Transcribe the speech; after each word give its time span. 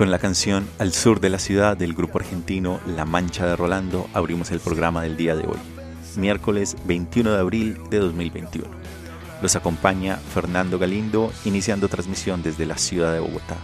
Con 0.00 0.10
la 0.10 0.18
canción 0.18 0.66
Al 0.78 0.94
sur 0.94 1.20
de 1.20 1.28
la 1.28 1.38
ciudad 1.38 1.76
del 1.76 1.92
grupo 1.92 2.18
argentino 2.18 2.80
La 2.86 3.04
Mancha 3.04 3.44
de 3.44 3.54
Rolando 3.54 4.08
abrimos 4.14 4.50
el 4.50 4.58
programa 4.58 5.02
del 5.02 5.18
día 5.18 5.36
de 5.36 5.46
hoy, 5.46 5.58
miércoles 6.16 6.74
21 6.86 7.32
de 7.32 7.38
abril 7.38 7.78
de 7.90 7.98
2021. 7.98 8.66
Los 9.42 9.56
acompaña 9.56 10.16
Fernando 10.16 10.78
Galindo 10.78 11.30
iniciando 11.44 11.88
transmisión 11.88 12.42
desde 12.42 12.64
la 12.64 12.78
ciudad 12.78 13.12
de 13.12 13.20
Bogotá. 13.20 13.58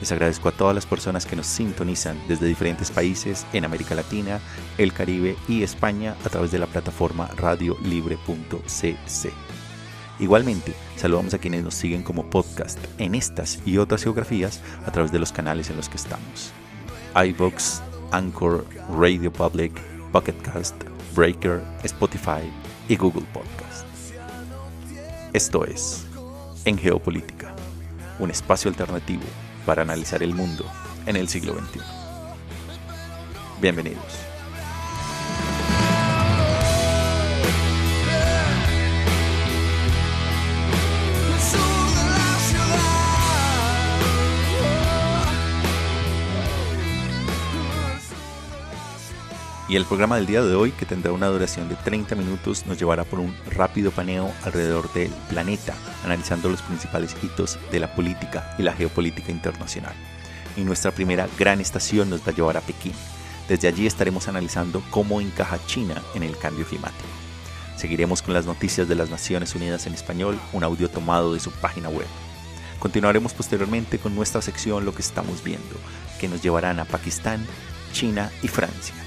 Les 0.00 0.10
agradezco 0.10 0.48
a 0.48 0.52
todas 0.52 0.74
las 0.74 0.86
personas 0.86 1.24
que 1.24 1.36
nos 1.36 1.46
sintonizan 1.46 2.20
desde 2.26 2.46
diferentes 2.46 2.90
países 2.90 3.46
en 3.52 3.64
América 3.64 3.94
Latina, 3.94 4.40
el 4.78 4.92
Caribe 4.92 5.36
y 5.46 5.62
España 5.62 6.16
a 6.24 6.28
través 6.30 6.50
de 6.50 6.58
la 6.58 6.66
plataforma 6.66 7.30
radiolibre.cc. 7.36 9.55
Igualmente, 10.18 10.74
saludamos 10.96 11.34
a 11.34 11.38
quienes 11.38 11.62
nos 11.62 11.74
siguen 11.74 12.02
como 12.02 12.30
podcast 12.30 12.78
en 12.98 13.14
estas 13.14 13.60
y 13.66 13.76
otras 13.76 14.02
geografías 14.02 14.62
a 14.86 14.90
través 14.90 15.12
de 15.12 15.18
los 15.18 15.30
canales 15.30 15.68
en 15.68 15.76
los 15.76 15.90
que 15.90 15.96
estamos. 15.96 16.52
iVox, 17.14 17.82
Anchor, 18.12 18.64
Radio 18.98 19.30
Public, 19.30 19.72
Pocketcast, 20.12 20.74
Breaker, 21.14 21.62
Spotify 21.82 22.50
y 22.88 22.96
Google 22.96 23.26
Podcasts. 23.32 23.84
Esto 25.34 25.66
es 25.66 26.06
En 26.64 26.78
Geopolítica, 26.78 27.54
un 28.18 28.30
espacio 28.30 28.70
alternativo 28.70 29.24
para 29.66 29.82
analizar 29.82 30.22
el 30.22 30.34
mundo 30.34 30.64
en 31.04 31.16
el 31.16 31.28
siglo 31.28 31.52
XXI. 31.54 31.80
Bienvenidos. 33.60 34.25
El 49.76 49.84
programa 49.84 50.16
del 50.16 50.24
día 50.24 50.42
de 50.42 50.54
hoy, 50.54 50.72
que 50.72 50.86
tendrá 50.86 51.12
una 51.12 51.26
duración 51.26 51.68
de 51.68 51.74
30 51.74 52.14
minutos, 52.14 52.64
nos 52.64 52.78
llevará 52.78 53.04
por 53.04 53.20
un 53.20 53.36
rápido 53.50 53.90
paneo 53.90 54.32
alrededor 54.42 54.90
del 54.94 55.10
planeta, 55.28 55.74
analizando 56.02 56.48
los 56.48 56.62
principales 56.62 57.14
hitos 57.22 57.58
de 57.70 57.80
la 57.80 57.94
política 57.94 58.54
y 58.58 58.62
la 58.62 58.72
geopolítica 58.72 59.30
internacional. 59.30 59.92
Y 60.56 60.62
nuestra 60.62 60.92
primera 60.92 61.28
gran 61.38 61.60
estación 61.60 62.08
nos 62.08 62.22
va 62.22 62.32
a 62.32 62.34
llevar 62.34 62.56
a 62.56 62.62
Pekín. 62.62 62.94
Desde 63.50 63.68
allí 63.68 63.86
estaremos 63.86 64.28
analizando 64.28 64.82
cómo 64.88 65.20
encaja 65.20 65.58
China 65.66 66.00
en 66.14 66.22
el 66.22 66.38
cambio 66.38 66.64
climático. 66.64 67.04
Seguiremos 67.76 68.22
con 68.22 68.32
las 68.32 68.46
noticias 68.46 68.88
de 68.88 68.94
las 68.94 69.10
Naciones 69.10 69.54
Unidas 69.54 69.86
en 69.86 69.92
español, 69.92 70.40
un 70.54 70.64
audio 70.64 70.88
tomado 70.88 71.34
de 71.34 71.40
su 71.40 71.50
página 71.50 71.90
web. 71.90 72.06
Continuaremos 72.78 73.34
posteriormente 73.34 73.98
con 73.98 74.14
nuestra 74.14 74.40
sección 74.40 74.86
Lo 74.86 74.94
que 74.94 75.02
estamos 75.02 75.44
viendo, 75.44 75.76
que 76.18 76.28
nos 76.28 76.40
llevarán 76.40 76.80
a 76.80 76.86
Pakistán, 76.86 77.44
China 77.92 78.30
y 78.42 78.48
Francia. 78.48 79.05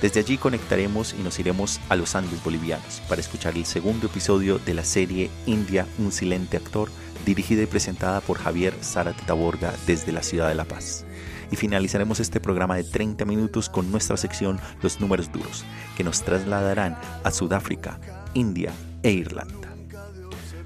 Desde 0.00 0.20
allí 0.20 0.38
conectaremos 0.38 1.12
y 1.18 1.24
nos 1.24 1.40
iremos 1.40 1.80
a 1.88 1.96
los 1.96 2.14
Andes 2.14 2.42
bolivianos 2.44 3.02
para 3.08 3.20
escuchar 3.20 3.56
el 3.56 3.64
segundo 3.64 4.06
episodio 4.06 4.60
de 4.60 4.72
la 4.72 4.84
serie 4.84 5.28
India, 5.44 5.88
un 5.98 6.12
silente 6.12 6.56
actor, 6.56 6.88
dirigida 7.26 7.62
y 7.64 7.66
presentada 7.66 8.20
por 8.20 8.38
Javier 8.38 8.74
Zárate 8.80 9.24
Taborga 9.26 9.74
desde 9.88 10.12
la 10.12 10.22
ciudad 10.22 10.48
de 10.48 10.54
La 10.54 10.66
Paz. 10.66 11.04
Y 11.50 11.56
finalizaremos 11.56 12.20
este 12.20 12.38
programa 12.38 12.76
de 12.76 12.84
30 12.84 13.24
minutos 13.24 13.68
con 13.68 13.90
nuestra 13.90 14.16
sección 14.16 14.60
Los 14.82 15.00
números 15.00 15.32
duros, 15.32 15.64
que 15.96 16.04
nos 16.04 16.22
trasladarán 16.22 16.96
a 17.24 17.32
Sudáfrica, 17.32 17.98
India 18.34 18.72
e 19.02 19.10
Irlanda. 19.10 19.74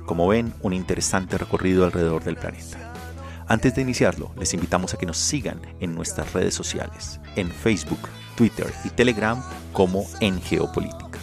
Como 0.04 0.28
ven, 0.28 0.52
un 0.60 0.74
interesante 0.74 1.38
recorrido 1.38 1.86
alrededor 1.86 2.22
del 2.22 2.36
planeta. 2.36 2.92
Antes 3.48 3.74
de 3.74 3.82
iniciarlo, 3.82 4.32
les 4.38 4.52
invitamos 4.52 4.92
a 4.92 4.98
que 4.98 5.06
nos 5.06 5.16
sigan 5.16 5.60
en 5.80 5.94
nuestras 5.94 6.34
redes 6.34 6.54
sociales, 6.54 7.18
en 7.34 7.50
Facebook, 7.50 8.00
Twitter 8.36 8.70
y 8.84 8.90
Telegram 8.90 9.42
como 9.72 10.06
En 10.20 10.42
Geopolítica. 10.42 11.18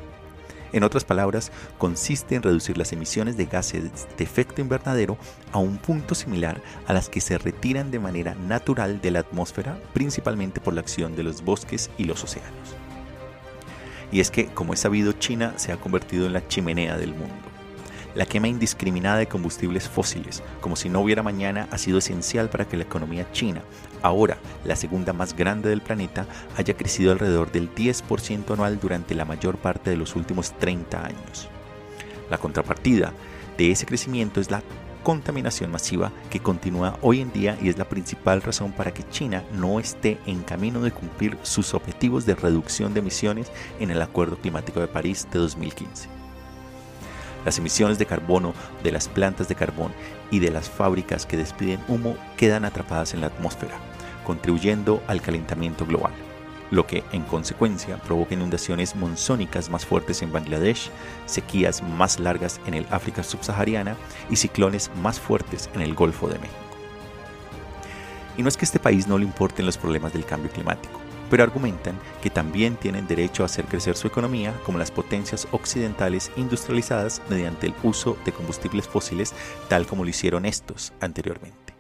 En 0.76 0.84
otras 0.84 1.06
palabras, 1.06 1.54
consiste 1.78 2.36
en 2.36 2.44
reducir 2.44 2.78
las 2.78 2.92
emisiones 2.92 3.38
de 3.38 3.46
gases 3.46 3.84
de 4.18 4.24
efecto 4.26 4.60
invernadero 4.60 5.18
a 5.54 5.58
un 5.58 5.78
punto 5.78 6.16
similar 6.16 6.62
a 6.86 6.92
las 6.92 7.08
que 7.08 7.22
se 7.22 7.38
retiran 7.38 7.92
de 7.92 8.00
manera 8.00 8.36
natural 8.36 9.00
de 9.00 9.12
la 9.12 9.20
atmósfera, 9.20 9.80
principalmente 9.94 10.60
por 10.60 10.74
la 10.74 10.82
acción 10.82 11.16
de 11.16 11.24
los 11.24 11.46
bosques 11.46 11.90
y 11.98 12.04
los 12.04 12.22
océanos. 12.26 12.76
Y 14.12 14.20
es 14.20 14.32
que, 14.32 14.48
como 14.48 14.74
es 14.74 14.82
sabido, 14.82 15.14
China 15.14 15.54
se 15.56 15.72
ha 15.72 15.78
convertido 15.78 16.26
en 16.26 16.34
la 16.34 16.46
chimenea 16.46 16.98
del 16.98 17.16
mundo. 17.16 17.45
La 18.16 18.26
quema 18.26 18.48
indiscriminada 18.48 19.18
de 19.18 19.28
combustibles 19.28 19.90
fósiles, 19.90 20.42
como 20.62 20.78
si 20.78 20.88
no 20.88 21.02
hubiera 21.02 21.22
mañana, 21.22 21.68
ha 21.70 21.78
sido 21.78 21.98
esencial 21.98 22.50
para 22.50 22.66
que 22.66 22.78
la 22.78 22.84
economía 22.84 23.30
china, 23.34 23.62
ahora 24.02 24.38
la 24.64 24.78
segunda 24.78 25.12
más 25.12 25.36
grande 25.36 25.68
del 25.68 25.82
planeta, 25.82 26.26
haya 26.56 26.78
crecido 26.78 27.12
alrededor 27.12 27.52
del 27.52 27.76
10% 27.76 28.54
anual 28.54 28.80
durante 28.80 29.16
la 29.16 29.26
mayor 29.26 29.58
parte 29.58 29.90
de 29.90 29.98
los 29.98 30.16
últimos 30.16 30.54
30 30.60 31.06
años. 31.06 31.50
La 32.30 32.38
contrapartida 32.38 33.12
de 33.58 33.72
ese 33.72 33.86
crecimiento 33.86 34.40
es 34.40 34.50
la 34.50 34.64
contaminación 35.04 35.70
masiva 35.70 36.14
que 36.30 36.40
continúa 36.40 36.98
hoy 37.02 37.20
en 37.20 37.34
día 37.34 37.58
y 37.62 37.68
es 37.68 37.78
la 37.78 37.90
principal 37.90 38.42
razón 38.42 38.72
para 38.72 38.94
que 38.94 39.08
China 39.10 39.44
no 39.52 39.78
esté 39.78 40.20
en 40.26 40.42
camino 40.44 40.82
de 40.82 40.92
cumplir 40.92 41.38
sus 41.44 41.74
objetivos 41.74 42.26
de 42.26 42.36
reducción 42.36 42.94
de 42.94 43.02
emisiones 43.02 43.52
en 43.82 43.92
el 43.92 44.02
Acuerdo 44.02 44.38
Climático 44.38 44.80
de 44.80 44.88
París 44.88 45.28
de 45.32 45.40
2015. 45.40 46.25
Las 47.46 47.60
emisiones 47.60 48.00
de 48.00 48.08
carbono 48.08 48.54
de 48.84 48.92
las 48.92 49.08
plantas 49.08 49.48
de 49.48 49.56
carbón 49.56 49.94
y 50.32 50.40
de 50.40 50.52
las 50.52 50.70
fábricas 50.70 51.26
que 51.26 51.38
despiden 51.38 51.80
humo 51.88 52.18
quedan 52.36 52.66
atrapadas 52.66 53.14
en 53.14 53.22
la 53.22 53.28
atmósfera, 53.28 53.76
contribuyendo 54.26 55.02
al 55.08 55.22
calentamiento 55.22 55.86
global, 55.86 56.12
lo 56.72 56.88
que 56.88 57.04
en 57.12 57.22
consecuencia 57.22 57.98
provoca 57.98 58.34
inundaciones 58.34 58.96
monzónicas 58.96 59.70
más 59.70 59.86
fuertes 59.86 60.24
en 60.24 60.32
Bangladesh, 60.32 60.90
sequías 61.28 61.84
más 61.84 62.20
largas 62.20 62.60
en 62.66 62.74
el 62.74 62.88
África 62.90 63.24
subsahariana 63.24 63.96
y 64.30 64.36
ciclones 64.38 64.90
más 65.02 65.20
fuertes 65.20 65.70
en 65.76 65.82
el 65.82 65.94
Golfo 65.94 66.28
de 66.28 66.40
México. 66.40 66.60
Y 68.38 68.44
no 68.44 68.50
es 68.50 68.58
que 68.58 68.66
este 68.66 68.80
país 68.80 69.08
no 69.08 69.18
le 69.18 69.24
importen 69.24 69.66
los 69.66 69.78
problemas 69.78 70.12
del 70.12 70.26
cambio 70.26 70.52
climático, 70.52 71.00
pero 71.30 71.44
argumentan 71.44 72.00
que 72.22 72.30
también 72.30 72.76
tienen 72.76 73.08
derecho 73.08 73.44
a 73.44 73.48
hacer 73.48 73.66
crecer 73.66 73.96
su 73.96 74.08
economía 74.08 74.54
como 74.64 74.78
las 74.78 74.92
potencias 74.92 75.48
occidentales 75.52 76.32
industrializadas 76.36 77.22
mediante 77.30 77.68
el 77.68 77.74
uso 77.84 78.18
de 78.26 78.32
combustibles 78.32 78.88
fósiles 78.88 79.34
tal 79.68 79.86
como 79.86 80.04
lo 80.04 80.10
hicieron 80.10 80.46
estos 80.46 80.94
anteriormente. 81.00 81.74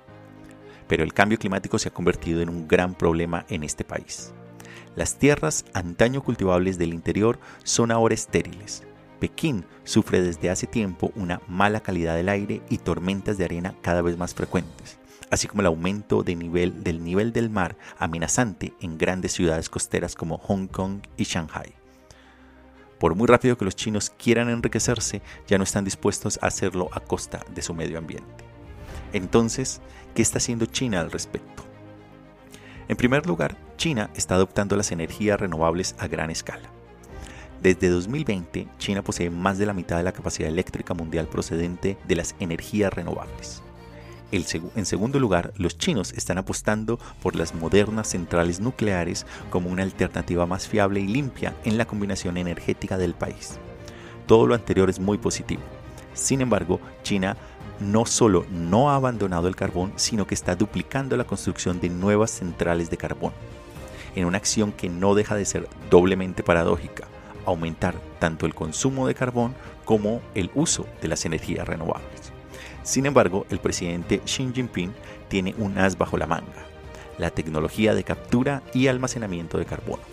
Pero 0.88 1.03
el 1.03 1.13
cambio 1.13 1.38
climático 1.38 1.80
se 1.80 1.89
ha 1.89 1.94
convertido 1.94 2.42
en 2.42 2.50
un 2.50 2.68
gran 2.68 2.94
problema 2.94 3.45
en 3.50 3.63
este 3.63 3.83
país. 3.83 4.33
Las 4.95 5.18
tierras 5.18 5.65
antaño 5.74 6.24
cultivables 6.24 6.77
del 6.77 6.94
interior 6.94 7.39
son 7.63 7.91
ahora 7.91 8.13
estériles. 8.13 8.83
Pekín 9.19 9.65
sufre 9.83 10.21
desde 10.21 10.50
hace 10.50 10.68
tiempo 10.68 11.12
una 11.15 11.41
mala 11.48 11.80
calidad 11.81 12.15
del 12.15 12.30
aire 12.30 12.62
y 12.69 12.77
tormentas 12.77 13.38
de 13.38 13.45
arena 13.45 13.75
cada 13.81 14.01
vez 14.01 14.18
más 14.18 14.33
frecuentes, 14.33 15.00
así 15.31 15.48
como 15.48 15.62
el 15.62 15.68
aumento 15.68 16.24
nivel 16.24 16.83
del 16.83 17.04
nivel 17.04 17.33
del 17.33 17.50
mar 17.50 17.75
amenazante 17.98 18.74
en 18.81 18.98
grandes 18.98 19.33
ciudades 19.33 19.69
costeras 19.69 20.16
como 20.16 20.38
Hong 20.38 20.68
Kong 20.68 21.01
y 21.18 21.24
Shanghai. 21.24 21.74
Por 23.00 23.16
muy 23.16 23.27
rápido 23.27 23.57
que 23.57 23.66
los 23.66 23.75
chinos 23.75 24.10
quieran 24.10 24.50
enriquecerse, 24.50 25.22
ya 25.48 25.57
no 25.57 25.63
están 25.63 25.83
dispuestos 25.83 26.39
a 26.42 26.48
hacerlo 26.48 26.89
a 26.94 27.01
costa 27.01 27.44
de 27.54 27.62
su 27.62 27.74
medio 27.74 27.98
ambiente. 27.98 28.45
Entonces, 29.13 29.81
¿qué 30.13 30.22
está 30.22 30.38
haciendo 30.38 30.66
China 30.66 31.01
al 31.01 31.12
respecto? 31.12 31.63
En 32.88 32.98
primer 32.98 33.25
lugar, 33.25 33.57
China 33.77 34.10
está 34.16 34.36
adoptando 34.36 34.75
las 34.75 34.92
energías 34.92 35.39
renovables 35.39 35.95
a 36.00 36.07
gran 36.07 36.30
escala. 36.30 36.69
Desde 37.62 37.89
2020, 37.89 38.68
China 38.77 39.01
posee 39.01 39.30
más 39.30 39.57
de 39.57 39.66
la 39.66 39.74
mitad 39.74 39.98
de 39.98 40.04
la 40.04 40.12
capacidad 40.12 40.50
eléctrica 40.50 40.94
mundial 40.94 41.27
procedente 41.27 41.98
de 42.07 42.16
las 42.16 42.36
energías 42.39 42.94
renovables. 42.94 43.64
En 44.36 44.86
segundo 44.86 45.20
lugar, 45.20 45.54
los 45.56 45.78
chinos 45.78 46.12
están 46.14 46.38
apostando 46.38 47.00
por 47.22 47.36
las 47.36 47.56
modernas 47.56 48.10
centrales 48.10 48.60
nucleares 48.60 49.26
como 49.50 49.70
una 49.70 49.84
alternativa 49.84 50.46
más 50.46 50.68
fiable 50.68 51.00
y 51.00 51.08
limpia 51.08 51.56
en 51.64 51.78
la 51.78 51.86
combinación 51.86 52.38
energética 52.38 52.98
del 52.98 53.14
país. 53.14 53.58
Todo 54.28 54.46
lo 54.46 54.56
anterior 54.56 54.90
es 54.90 55.00
muy 55.00 55.18
positivo. 55.18 55.62
Sin 56.14 56.42
embargo, 56.42 56.82
China 57.04 57.38
no 57.80 58.06
solo 58.06 58.46
no 58.52 58.90
ha 58.90 58.96
abandonado 58.96 59.48
el 59.48 59.56
carbón, 59.56 59.94
sino 59.96 60.28
que 60.28 60.36
está 60.36 60.56
duplicando 60.56 61.16
la 61.16 61.26
construcción 61.26 61.80
de 61.80 61.90
nuevas 61.90 62.32
centrales 62.32 62.90
de 62.90 62.98
carbón, 62.98 63.32
en 64.16 64.26
una 64.26 64.38
acción 64.38 64.72
que 64.72 64.90
no 64.90 65.16
deja 65.16 65.36
de 65.36 65.46
ser 65.46 65.70
doblemente 65.90 66.44
paradójica, 66.44 67.08
aumentar 67.46 67.96
tanto 68.20 68.46
el 68.46 68.56
consumo 68.56 69.08
de 69.08 69.16
carbón 69.16 69.56
como 69.86 70.22
el 70.34 70.52
uso 70.56 70.86
de 71.02 71.08
las 71.08 71.26
energías 71.26 71.68
renovables. 71.68 72.35
Sin 72.86 73.08
embargo, 73.08 73.48
el 73.50 73.58
presidente 73.58 74.22
Xi 74.26 74.52
Jinping 74.54 74.94
tiene 75.28 75.56
un 75.58 75.80
as 75.80 75.98
bajo 75.98 76.18
la 76.18 76.28
manga, 76.28 76.68
la 77.18 77.32
tecnología 77.32 77.96
de 77.96 78.04
captura 78.04 78.62
y 78.76 78.88
almacenamiento 78.88 79.58
de 79.58 79.66
carbono, 79.66 80.04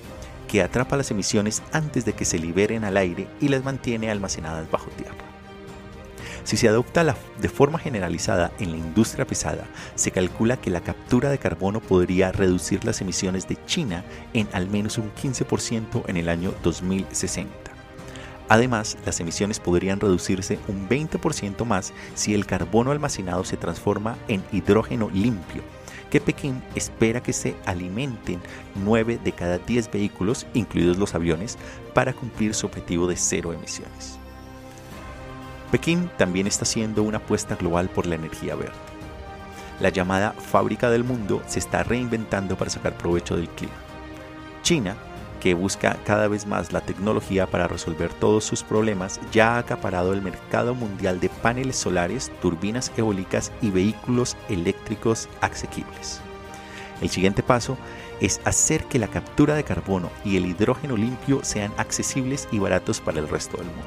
que 0.48 0.62
atrapa 0.62 0.96
las 0.96 1.10
emisiones 1.10 1.62
antes 1.72 2.06
de 2.06 2.14
que 2.14 2.24
se 2.24 2.38
liberen 2.38 2.84
al 2.84 2.96
aire 2.96 3.28
y 3.42 3.48
las 3.48 3.62
mantiene 3.62 4.10
almacenadas 4.10 4.70
bajo 4.70 4.90
tierra. 4.92 5.14
Si 6.44 6.56
se 6.56 6.66
adopta 6.66 7.04
de 7.40 7.48
forma 7.50 7.78
generalizada 7.78 8.52
en 8.58 8.70
la 8.70 8.78
industria 8.78 9.26
pesada, 9.26 9.66
se 9.94 10.10
calcula 10.10 10.56
que 10.56 10.70
la 10.70 10.80
captura 10.80 11.28
de 11.28 11.38
carbono 11.38 11.80
podría 11.80 12.32
reducir 12.32 12.86
las 12.86 13.02
emisiones 13.02 13.46
de 13.46 13.62
China 13.66 14.02
en 14.32 14.48
al 14.54 14.66
menos 14.66 14.96
un 14.96 15.12
15% 15.14 16.04
en 16.08 16.16
el 16.16 16.30
año 16.30 16.54
2060. 16.62 17.71
Además, 18.52 18.98
las 19.06 19.18
emisiones 19.18 19.60
podrían 19.60 19.98
reducirse 19.98 20.58
un 20.68 20.86
20% 20.86 21.64
más 21.64 21.94
si 22.14 22.34
el 22.34 22.44
carbono 22.44 22.90
almacenado 22.90 23.44
se 23.44 23.56
transforma 23.56 24.18
en 24.28 24.44
hidrógeno 24.52 25.08
limpio, 25.08 25.62
que 26.10 26.20
Pekín 26.20 26.62
espera 26.74 27.22
que 27.22 27.32
se 27.32 27.56
alimenten 27.64 28.42
9 28.74 29.20
de 29.24 29.32
cada 29.32 29.56
10 29.56 29.90
vehículos, 29.90 30.46
incluidos 30.52 30.98
los 30.98 31.14
aviones, 31.14 31.56
para 31.94 32.12
cumplir 32.12 32.52
su 32.52 32.66
objetivo 32.66 33.06
de 33.06 33.16
cero 33.16 33.54
emisiones. 33.54 34.18
Pekín 35.70 36.10
también 36.18 36.46
está 36.46 36.64
haciendo 36.64 37.04
una 37.04 37.16
apuesta 37.16 37.54
global 37.54 37.88
por 37.88 38.04
la 38.04 38.16
energía 38.16 38.54
verde. 38.54 38.74
La 39.80 39.88
llamada 39.88 40.32
fábrica 40.32 40.90
del 40.90 41.04
mundo 41.04 41.42
se 41.46 41.58
está 41.58 41.84
reinventando 41.84 42.58
para 42.58 42.70
sacar 42.70 42.98
provecho 42.98 43.34
del 43.34 43.48
clima. 43.48 43.72
China, 44.62 44.94
que 45.42 45.54
busca 45.54 45.96
cada 46.04 46.28
vez 46.28 46.46
más 46.46 46.72
la 46.72 46.82
tecnología 46.82 47.48
para 47.48 47.66
resolver 47.66 48.14
todos 48.14 48.44
sus 48.44 48.62
problemas, 48.62 49.18
ya 49.32 49.56
ha 49.56 49.58
acaparado 49.58 50.12
el 50.12 50.22
mercado 50.22 50.76
mundial 50.76 51.18
de 51.18 51.30
paneles 51.30 51.74
solares, 51.74 52.30
turbinas 52.40 52.92
eólicas 52.96 53.50
y 53.60 53.72
vehículos 53.72 54.36
eléctricos 54.48 55.28
asequibles. 55.40 56.20
El 57.00 57.10
siguiente 57.10 57.42
paso 57.42 57.76
es 58.20 58.40
hacer 58.44 58.84
que 58.84 59.00
la 59.00 59.08
captura 59.08 59.56
de 59.56 59.64
carbono 59.64 60.10
y 60.24 60.36
el 60.36 60.46
hidrógeno 60.46 60.96
limpio 60.96 61.40
sean 61.42 61.72
accesibles 61.76 62.46
y 62.52 62.60
baratos 62.60 63.00
para 63.00 63.18
el 63.18 63.28
resto 63.28 63.56
del 63.56 63.66
mundo. 63.66 63.82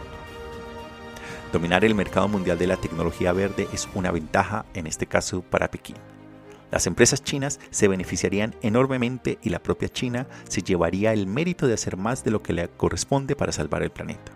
Dominar 1.54 1.86
el 1.86 1.96
mercado 1.96 2.28
mundial 2.28 2.58
de 2.58 2.68
la 2.68 2.76
tecnología 2.76 3.32
verde 3.32 3.70
es 3.72 3.88
una 3.94 4.12
ventaja, 4.12 4.66
en 4.74 4.88
este 4.88 5.06
caso 5.06 5.42
para 5.42 5.72
Pekín. 5.72 5.96
Las 6.76 6.88
empresas 6.88 7.24
chinas 7.24 7.62
se 7.70 7.88
beneficiarían 7.88 8.54
enormemente 8.62 9.40
y 9.42 9.48
la 9.48 9.64
propia 9.64 9.88
China 9.88 10.28
se 10.50 10.62
llevaría 10.62 11.14
el 11.14 11.26
mérito 11.26 11.68
de 11.68 11.74
hacer 11.74 11.96
más 11.96 12.26
de 12.26 12.32
lo 12.32 12.44
que 12.44 12.52
le 12.52 12.68
corresponde 12.68 13.38
para 13.38 13.54
salvar 13.54 13.82
el 13.82 13.92
planeta. 13.92 14.34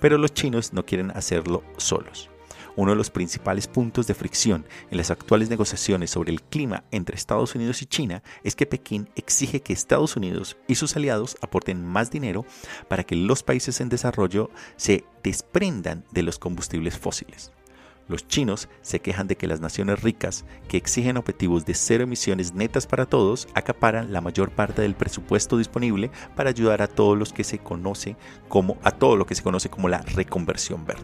Pero 0.00 0.16
los 0.16 0.32
chinos 0.32 0.72
no 0.72 0.86
quieren 0.86 1.10
hacerlo 1.10 1.62
solos. 1.76 2.30
Uno 2.76 2.92
de 2.92 2.96
los 2.96 3.10
principales 3.10 3.66
puntos 3.66 4.06
de 4.06 4.14
fricción 4.14 4.64
en 4.90 4.96
las 4.96 5.10
actuales 5.10 5.50
negociaciones 5.50 6.10
sobre 6.10 6.32
el 6.32 6.40
clima 6.40 6.84
entre 6.92 7.14
Estados 7.14 7.54
Unidos 7.54 7.82
y 7.82 7.84
China 7.84 8.22
es 8.42 8.56
que 8.56 8.64
Pekín 8.64 9.10
exige 9.14 9.60
que 9.60 9.74
Estados 9.74 10.16
Unidos 10.16 10.56
y 10.68 10.76
sus 10.76 10.96
aliados 10.96 11.36
aporten 11.42 11.84
más 11.84 12.10
dinero 12.10 12.46
para 12.88 13.04
que 13.04 13.16
los 13.16 13.42
países 13.42 13.82
en 13.82 13.90
desarrollo 13.90 14.48
se 14.76 15.04
desprendan 15.22 16.06
de 16.10 16.22
los 16.22 16.38
combustibles 16.38 16.96
fósiles. 16.98 17.52
Los 18.08 18.26
chinos 18.26 18.68
se 18.82 19.00
quejan 19.00 19.28
de 19.28 19.36
que 19.36 19.46
las 19.46 19.60
naciones 19.60 20.02
ricas, 20.02 20.44
que 20.68 20.76
exigen 20.76 21.16
objetivos 21.16 21.64
de 21.64 21.74
cero 21.74 22.04
emisiones 22.04 22.52
netas 22.52 22.86
para 22.86 23.06
todos, 23.06 23.48
acaparan 23.54 24.12
la 24.12 24.20
mayor 24.20 24.50
parte 24.50 24.82
del 24.82 24.94
presupuesto 24.94 25.56
disponible 25.56 26.10
para 26.34 26.50
ayudar 26.50 26.82
a 26.82 26.88
que 27.32 27.44
se 27.44 27.58
todo 28.90 29.16
lo 29.16 29.26
que 29.26 29.34
se 29.34 29.42
conoce 29.42 29.70
como 29.70 29.88
la 29.88 30.02
reconversión 30.02 30.84
verde. 30.84 31.02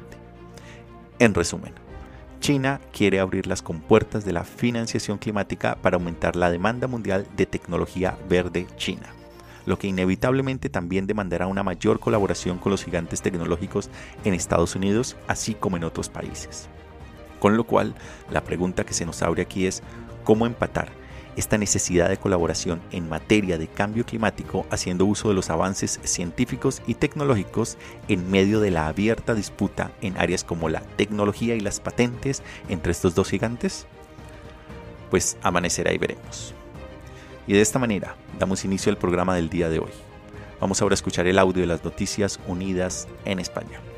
En 1.19 1.35
resumen, 1.35 1.73
China 2.40 2.81
quiere 2.93 3.21
abrir 3.21 3.47
las 3.47 3.62
compuertas 3.62 4.25
de 4.25 4.33
la 4.33 4.45
financiación 4.45 5.19
climática 5.19 5.76
para 5.81 5.97
aumentar 5.97 6.37
la 6.37 6.50
demanda 6.50 6.87
mundial 6.87 7.26
de 7.37 7.47
tecnología 7.47 8.17
verde 8.28 8.67
china, 8.76 9.09
lo 9.67 9.78
que 9.78 9.88
inevitablemente 9.88 10.69
también 10.69 11.07
demandará 11.07 11.47
una 11.47 11.62
mayor 11.62 12.00
colaboración 12.00 12.59
con 12.59 12.71
los 12.71 12.85
gigantes 12.85 13.23
tecnológicos 13.23 13.90
en 14.25 14.35
Estados 14.35 14.76
Unidos, 14.76 15.17
así 15.26 15.55
como 15.55 15.76
en 15.76 15.85
otros 15.85 16.09
países. 16.09 16.69
Con 17.38 17.57
lo 17.57 17.64
cual, 17.64 17.95
la 18.30 18.45
pregunta 18.45 18.85
que 18.85 18.95
se 18.95 19.07
nos 19.07 19.23
abre 19.23 19.42
aquí 19.42 19.66
es, 19.66 19.83
¿cómo 20.25 20.47
empatar 20.47 20.90
esta 21.38 21.57
necesidad 21.57 22.09
de 22.09 22.16
colaboración 22.16 22.80
en 22.90 23.09
materia 23.09 23.59
de 23.59 23.68
cambio 23.68 24.04
climático 24.04 24.66
haciendo 24.71 25.07
uso 25.07 25.28
de 25.28 25.35
los 25.35 25.50
avances 25.50 26.00
científicos 26.02 26.83
y 26.85 26.95
tecnológicos 26.95 27.78
en 28.09 28.28
medio 28.28 28.59
de 28.59 28.73
la 28.73 28.88
abierta 28.88 29.35
disputa 29.35 29.92
en 30.00 30.16
áreas 30.18 30.42
como 30.42 30.68
la 30.68 30.80
tecnología 30.80 31.54
y 31.54 31.61
las 31.61 31.78
patentes 31.78 32.42
entre 32.68 32.90
estos 32.90 33.14
dos 33.14 33.30
gigantes? 33.30 33.87
Pues 35.11 35.37
amanecerá 35.42 35.92
y 35.92 35.99
veremos. 35.99 36.54
Y 37.47 37.52
de 37.52 37.61
esta 37.61 37.78
manera 37.78 38.16
damos 38.38 38.64
inicio 38.64 38.90
al 38.90 38.99
programa 38.99 39.37
del 39.37 39.49
día 39.49 39.68
de 39.68 39.78
hoy. 39.78 39.92
Vamos 40.61 40.83
ahora 40.83 40.95
a 40.95 40.97
escuchar 40.97 41.28
el 41.28 41.38
audio 41.38 41.61
de 41.61 41.68
las 41.68 41.85
noticias 41.85 42.40
unidas 42.49 43.07
en 43.25 43.38
español. 43.38 43.98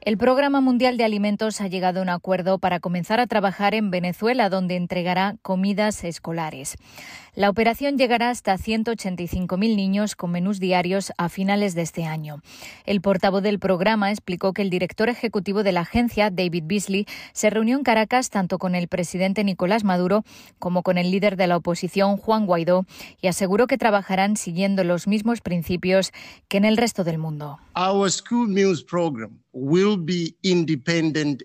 El 0.00 0.16
Programa 0.16 0.60
Mundial 0.60 0.96
de 0.96 1.04
Alimentos 1.04 1.60
ha 1.60 1.66
llegado 1.66 1.98
a 1.98 2.02
un 2.02 2.08
acuerdo 2.08 2.58
para 2.58 2.78
comenzar 2.78 3.18
a 3.18 3.26
trabajar 3.26 3.74
en 3.74 3.90
Venezuela, 3.90 4.48
donde 4.48 4.76
entregará 4.76 5.36
comidas 5.42 6.04
escolares. 6.04 6.76
La 7.34 7.50
operación 7.50 7.98
llegará 7.98 8.30
hasta 8.30 8.56
185.000 8.56 9.76
niños 9.76 10.16
con 10.16 10.32
menús 10.32 10.60
diarios 10.60 11.12
a 11.18 11.28
finales 11.28 11.74
de 11.74 11.82
este 11.82 12.04
año. 12.04 12.42
El 12.84 13.00
portavoz 13.00 13.42
del 13.42 13.58
programa 13.58 14.10
explicó 14.10 14.52
que 14.52 14.62
el 14.62 14.70
director 14.70 15.08
ejecutivo 15.08 15.62
de 15.62 15.72
la 15.72 15.82
agencia, 15.82 16.30
David 16.30 16.64
Beasley, 16.66 17.06
se 17.32 17.50
reunió 17.50 17.76
en 17.76 17.84
Caracas 17.84 18.30
tanto 18.30 18.58
con 18.58 18.74
el 18.74 18.88
presidente 18.88 19.44
Nicolás 19.44 19.84
Maduro 19.84 20.24
como 20.58 20.82
con 20.82 20.98
el 20.98 21.10
líder 21.10 21.36
de 21.36 21.46
la 21.46 21.56
oposición, 21.56 22.16
Juan 22.16 22.46
Guaidó, 22.46 22.86
y 23.20 23.28
aseguró 23.28 23.66
que 23.66 23.78
trabajarán 23.78 24.36
siguiendo 24.36 24.82
los 24.84 25.06
mismos 25.06 25.40
principios 25.40 26.12
que 26.48 26.56
en 26.56 26.64
el 26.64 26.76
resto 26.76 27.04
del 27.04 27.18
mundo. 27.18 27.58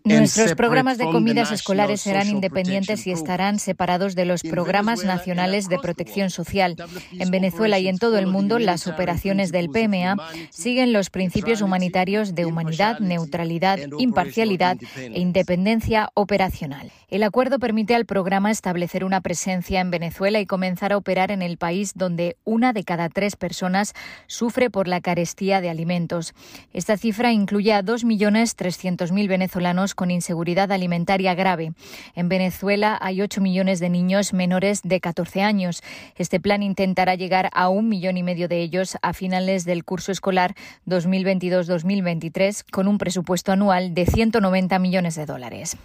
Nuestros 0.03 0.55
programas 0.55 0.97
de 0.97 1.05
comidas 1.05 1.51
escolares 1.51 2.01
serán 2.01 2.29
independientes 2.29 3.07
y 3.07 3.11
estarán 3.11 3.59
separados 3.59 4.13
de 4.15 4.25
los 4.25 4.43
programas 4.43 5.05
nacionales 5.05 5.69
de 5.69 5.79
protección 5.79 6.29
social. 6.29 6.75
En 7.17 7.31
Venezuela 7.31 7.79
y 7.79 7.87
en 7.87 7.97
todo 7.97 8.17
el 8.17 8.27
mundo, 8.27 8.59
las 8.59 8.87
operaciones 8.87 9.51
del 9.51 9.69
PMA 9.69 10.17
siguen 10.49 10.91
los 10.91 11.09
principios 11.09 11.61
humanitarios 11.61 12.35
de 12.35 12.45
humanidad, 12.45 12.99
neutralidad, 12.99 13.79
imparcialidad 13.97 14.77
e 14.97 15.19
independencia 15.19 16.09
operacional. 16.13 16.91
El 17.07 17.23
acuerdo 17.23 17.59
permite 17.59 17.95
al 17.95 18.05
programa 18.05 18.51
establecer 18.51 19.05
una 19.05 19.21
presencia 19.21 19.79
en 19.79 19.91
Venezuela 19.91 20.39
y 20.41 20.45
comenzar 20.45 20.91
a 20.91 20.97
operar 20.97 21.31
en 21.31 21.41
el 21.41 21.57
país 21.57 21.93
donde 21.95 22.37
una 22.43 22.73
de 22.73 22.83
cada 22.83 23.07
tres 23.07 23.35
personas 23.35 23.93
sufre 24.27 24.69
por 24.69 24.87
la 24.87 24.99
carestía 24.99 25.61
de 25.61 25.69
alimentos. 25.69 26.33
Esta 26.73 26.97
cifra 26.97 27.31
incluye 27.31 27.71
a 27.71 27.81
2.300.000 27.93 29.27
venezolanos 29.27 29.93
con 29.93 30.09
inseguridad 30.09 30.71
alimentaria 30.71 31.35
grave. 31.35 31.73
En 32.15 32.27
Venezuela 32.27 32.97
hay 32.99 33.21
8 33.21 33.39
millones 33.39 33.79
de 33.79 33.89
niños 33.89 34.33
menores 34.33 34.81
de 34.83 34.99
14 34.99 35.43
años. 35.43 35.83
Este 36.15 36.39
plan 36.39 36.63
intentará 36.63 37.13
llegar 37.13 37.51
a 37.53 37.69
un 37.69 37.89
millón 37.89 38.17
y 38.17 38.23
medio 38.23 38.47
de 38.47 38.61
ellos 38.61 38.97
a 39.03 39.13
finales 39.13 39.63
del 39.65 39.83
curso 39.83 40.11
escolar 40.11 40.55
2022-2023 40.87 42.63
con 42.71 42.87
un 42.87 42.97
presupuesto 42.97 43.51
anual 43.51 43.93
de 43.93 44.07
190 44.07 44.79
millones 44.79 45.15
de 45.15 45.25
dólares. 45.27 45.77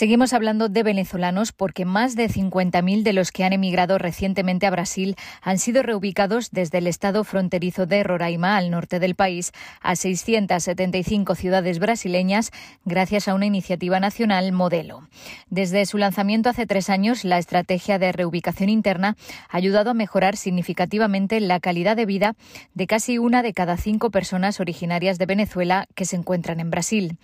Seguimos 0.00 0.32
hablando 0.32 0.70
de 0.70 0.82
venezolanos 0.82 1.52
porque 1.52 1.84
más 1.84 2.16
de 2.16 2.26
50.000 2.26 3.02
de 3.02 3.12
los 3.12 3.32
que 3.32 3.44
han 3.44 3.52
emigrado 3.52 3.98
recientemente 3.98 4.66
a 4.66 4.70
Brasil 4.70 5.14
han 5.42 5.58
sido 5.58 5.82
reubicados 5.82 6.50
desde 6.52 6.78
el 6.78 6.86
estado 6.86 7.22
fronterizo 7.22 7.84
de 7.84 8.02
Roraima, 8.02 8.56
al 8.56 8.70
norte 8.70 8.98
del 8.98 9.14
país, 9.14 9.52
a 9.82 9.96
675 9.96 11.34
ciudades 11.34 11.80
brasileñas 11.80 12.50
gracias 12.86 13.28
a 13.28 13.34
una 13.34 13.44
iniciativa 13.44 14.00
nacional 14.00 14.52
modelo. 14.52 15.06
Desde 15.50 15.84
su 15.84 15.98
lanzamiento 15.98 16.48
hace 16.48 16.66
tres 16.66 16.88
años, 16.88 17.22
la 17.26 17.36
estrategia 17.36 17.98
de 17.98 18.12
reubicación 18.12 18.70
interna 18.70 19.18
ha 19.50 19.56
ayudado 19.58 19.90
a 19.90 19.94
mejorar 19.94 20.38
significativamente 20.38 21.40
la 21.40 21.60
calidad 21.60 21.94
de 21.94 22.06
vida 22.06 22.36
de 22.72 22.86
casi 22.86 23.18
una 23.18 23.42
de 23.42 23.52
cada 23.52 23.76
cinco 23.76 24.10
personas 24.10 24.60
originarias 24.60 25.18
de 25.18 25.26
Venezuela 25.26 25.86
que 25.94 26.06
se 26.06 26.16
encuentran 26.16 26.58
en 26.58 26.70
Brasil. 26.70 27.18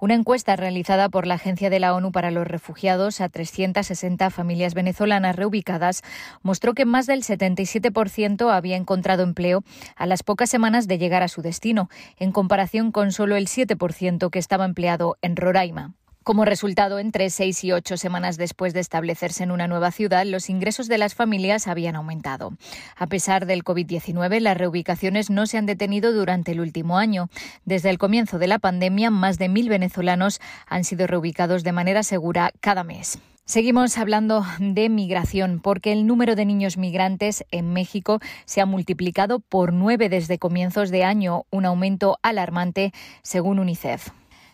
Una 0.00 0.14
encuesta 0.14 0.54
realizada 0.54 1.08
por 1.08 1.26
la 1.26 1.34
Agencia 1.34 1.70
de 1.70 1.80
la 1.80 1.92
ONU 1.92 2.12
para 2.18 2.32
los 2.32 2.48
Refugiados 2.48 3.20
a 3.20 3.28
360 3.28 4.30
familias 4.30 4.74
venezolanas 4.74 5.36
reubicadas 5.36 6.02
mostró 6.42 6.74
que 6.74 6.84
más 6.84 7.06
del 7.06 7.22
77% 7.22 8.52
había 8.52 8.74
encontrado 8.74 9.22
empleo 9.22 9.62
a 9.94 10.04
las 10.04 10.24
pocas 10.24 10.50
semanas 10.50 10.88
de 10.88 10.98
llegar 10.98 11.22
a 11.22 11.28
su 11.28 11.42
destino, 11.42 11.88
en 12.18 12.32
comparación 12.32 12.90
con 12.90 13.12
solo 13.12 13.36
el 13.36 13.46
7% 13.46 14.30
que 14.30 14.40
estaba 14.40 14.64
empleado 14.64 15.16
en 15.22 15.36
Roraima. 15.36 15.94
Como 16.28 16.44
resultado, 16.44 16.98
entre 16.98 17.30
seis 17.30 17.64
y 17.64 17.72
ocho 17.72 17.96
semanas 17.96 18.36
después 18.36 18.74
de 18.74 18.80
establecerse 18.80 19.44
en 19.44 19.50
una 19.50 19.66
nueva 19.66 19.90
ciudad, 19.90 20.26
los 20.26 20.50
ingresos 20.50 20.86
de 20.86 20.98
las 20.98 21.14
familias 21.14 21.66
habían 21.66 21.96
aumentado. 21.96 22.52
A 22.96 23.06
pesar 23.06 23.46
del 23.46 23.64
COVID-19, 23.64 24.38
las 24.40 24.58
reubicaciones 24.58 25.30
no 25.30 25.46
se 25.46 25.56
han 25.56 25.64
detenido 25.64 26.12
durante 26.12 26.52
el 26.52 26.60
último 26.60 26.98
año. 26.98 27.30
Desde 27.64 27.88
el 27.88 27.96
comienzo 27.96 28.38
de 28.38 28.46
la 28.46 28.58
pandemia, 28.58 29.10
más 29.10 29.38
de 29.38 29.48
mil 29.48 29.70
venezolanos 29.70 30.38
han 30.66 30.84
sido 30.84 31.06
reubicados 31.06 31.64
de 31.64 31.72
manera 31.72 32.02
segura 32.02 32.52
cada 32.60 32.84
mes. 32.84 33.18
Seguimos 33.46 33.96
hablando 33.96 34.44
de 34.58 34.90
migración 34.90 35.60
porque 35.60 35.92
el 35.92 36.06
número 36.06 36.36
de 36.36 36.44
niños 36.44 36.76
migrantes 36.76 37.46
en 37.50 37.72
México 37.72 38.20
se 38.44 38.60
ha 38.60 38.66
multiplicado 38.66 39.40
por 39.40 39.72
nueve 39.72 40.10
desde 40.10 40.38
comienzos 40.38 40.90
de 40.90 41.04
año, 41.04 41.46
un 41.48 41.64
aumento 41.64 42.18
alarmante 42.20 42.92
según 43.22 43.60
UNICEF. 43.60 44.10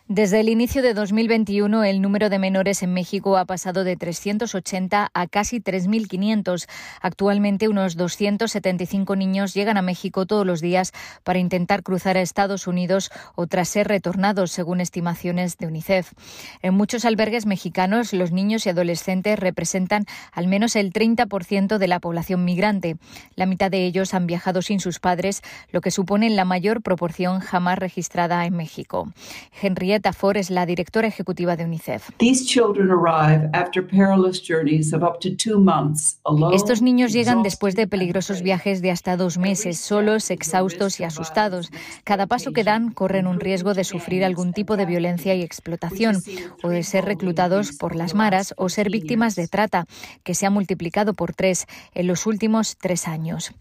Desde 0.07 0.39
el 0.39 0.49
inicio 0.49 0.83
de 0.83 0.93
2021, 0.93 1.83
el 1.83 1.99
número 1.99 2.29
de 2.29 2.37
menores 2.37 2.83
en 2.83 2.93
México 2.93 3.37
ha 3.37 3.45
pasado 3.45 3.83
de 3.83 3.95
380 3.95 5.09
a 5.11 5.27
casi 5.27 5.59
3.500. 5.59 6.67
Actualmente, 7.01 7.67
unos 7.69 7.95
275 7.97 9.15
niños 9.15 9.55
llegan 9.55 9.77
a 9.77 9.81
México 9.81 10.27
todos 10.27 10.45
los 10.45 10.61
días 10.61 10.93
para 11.23 11.39
intentar 11.39 11.81
cruzar 11.81 12.17
a 12.17 12.21
Estados 12.21 12.67
Unidos 12.67 13.09
o 13.33 13.47
tras 13.47 13.67
ser 13.67 13.87
retornados, 13.87 14.51
según 14.51 14.79
estimaciones 14.79 15.57
de 15.57 15.65
UNICEF. 15.65 16.11
En 16.61 16.75
muchos 16.75 17.03
albergues 17.03 17.47
mexicanos, 17.47 18.13
los 18.13 18.31
niños 18.31 18.67
y 18.67 18.69
adolescentes 18.69 19.39
representan 19.39 20.05
al 20.31 20.45
menos 20.45 20.75
el 20.75 20.93
30% 20.93 21.79
de 21.79 21.87
la 21.87 21.99
población 21.99 22.45
migrante. 22.45 22.97
La 23.35 23.47
mitad 23.47 23.71
de 23.71 23.87
ellos 23.87 24.13
han 24.13 24.27
viajado 24.27 24.61
sin 24.61 24.79
sus 24.79 24.99
padres, 24.99 25.41
lo 25.71 25.81
que 25.81 25.89
supone 25.89 26.29
la 26.29 26.45
mayor 26.45 26.83
proporción 26.83 27.39
jamás 27.39 27.79
registrada 27.79 28.45
en 28.45 28.55
México. 28.55 29.11
Henrietta 29.95 30.11
Ford 30.11 30.35
es 30.35 30.49
la 30.49 30.65
directora 30.65 31.07
ejecutiva 31.07 31.55
de 31.55 31.63
UNICEF. 31.63 32.09
Estos 36.53 36.81
niños 36.81 37.13
llegan 37.13 37.43
después 37.43 37.75
de 37.77 37.87
peligrosos 37.87 38.41
viajes 38.41 38.81
de 38.81 38.91
hasta 38.91 39.15
dos 39.15 39.37
meses, 39.37 39.79
solos, 39.79 40.31
exhaustos 40.31 40.99
y 40.99 41.05
asustados. 41.05 41.71
Cada 42.03 42.27
paso 42.27 42.51
que 42.51 42.65
dan 42.65 42.91
corren 42.91 43.25
un 43.25 43.39
riesgo 43.39 43.73
de 43.73 43.85
sufrir 43.85 44.25
algún 44.25 44.51
tipo 44.51 44.75
de 44.75 44.85
violencia 44.85 45.33
y 45.33 45.43
explotación, 45.43 46.21
o 46.61 46.67
de 46.67 46.83
ser 46.83 47.05
reclutados 47.05 47.71
por 47.71 47.95
las 47.95 48.15
maras 48.15 48.53
o 48.57 48.67
ser 48.67 48.89
víctimas 48.89 49.35
de 49.35 49.47
trata, 49.47 49.85
que 50.23 50.35
se 50.35 50.45
ha 50.45 50.49
multiplicado 50.49 51.13
por 51.13 51.33
tres 51.33 51.67
en 51.93 52.07
los 52.07 52.25
últimos 52.25 52.75
tres 52.75 53.07
años. 53.07 53.53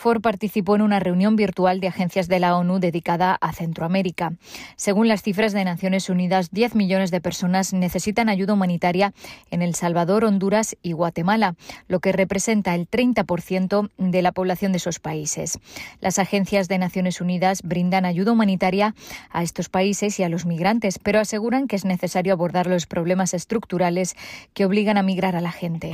Ford 0.00 0.22
participó 0.22 0.76
en 0.76 0.80
una 0.80 0.98
reunión 0.98 1.36
virtual 1.36 1.78
de 1.78 1.88
agencias 1.88 2.26
de 2.26 2.40
la 2.40 2.56
ONU 2.56 2.80
dedicada 2.80 3.34
a 3.34 3.52
Centroamérica. 3.52 4.32
Según 4.76 5.08
las 5.08 5.22
cifras 5.22 5.52
de 5.52 5.62
Naciones 5.62 6.08
Unidas, 6.08 6.50
10 6.52 6.74
millones 6.74 7.10
de 7.10 7.20
personas 7.20 7.74
necesitan 7.74 8.30
ayuda 8.30 8.54
humanitaria 8.54 9.12
en 9.50 9.60
El 9.60 9.74
Salvador, 9.74 10.24
Honduras 10.24 10.74
y 10.82 10.92
Guatemala, 10.92 11.54
lo 11.86 12.00
que 12.00 12.12
representa 12.12 12.74
el 12.74 12.88
30% 12.88 13.90
de 13.98 14.22
la 14.22 14.32
población 14.32 14.72
de 14.72 14.78
esos 14.78 15.00
países. 15.00 15.58
Las 16.00 16.18
agencias 16.18 16.66
de 16.68 16.78
Naciones 16.78 17.20
Unidas 17.20 17.60
brindan 17.62 18.06
ayuda 18.06 18.32
humanitaria 18.32 18.94
a 19.28 19.42
estos 19.42 19.68
países 19.68 20.18
y 20.18 20.22
a 20.22 20.30
los 20.30 20.46
migrantes, 20.46 20.98
pero 20.98 21.20
aseguran 21.20 21.68
que 21.68 21.76
es 21.76 21.84
necesario 21.84 22.32
abordar 22.32 22.66
los 22.68 22.86
problemas 22.86 23.34
estructurales 23.34 24.16
que 24.54 24.64
obligan 24.64 24.96
a 24.96 25.02
migrar 25.02 25.36
a 25.36 25.42
la 25.42 25.52
gente. 25.52 25.90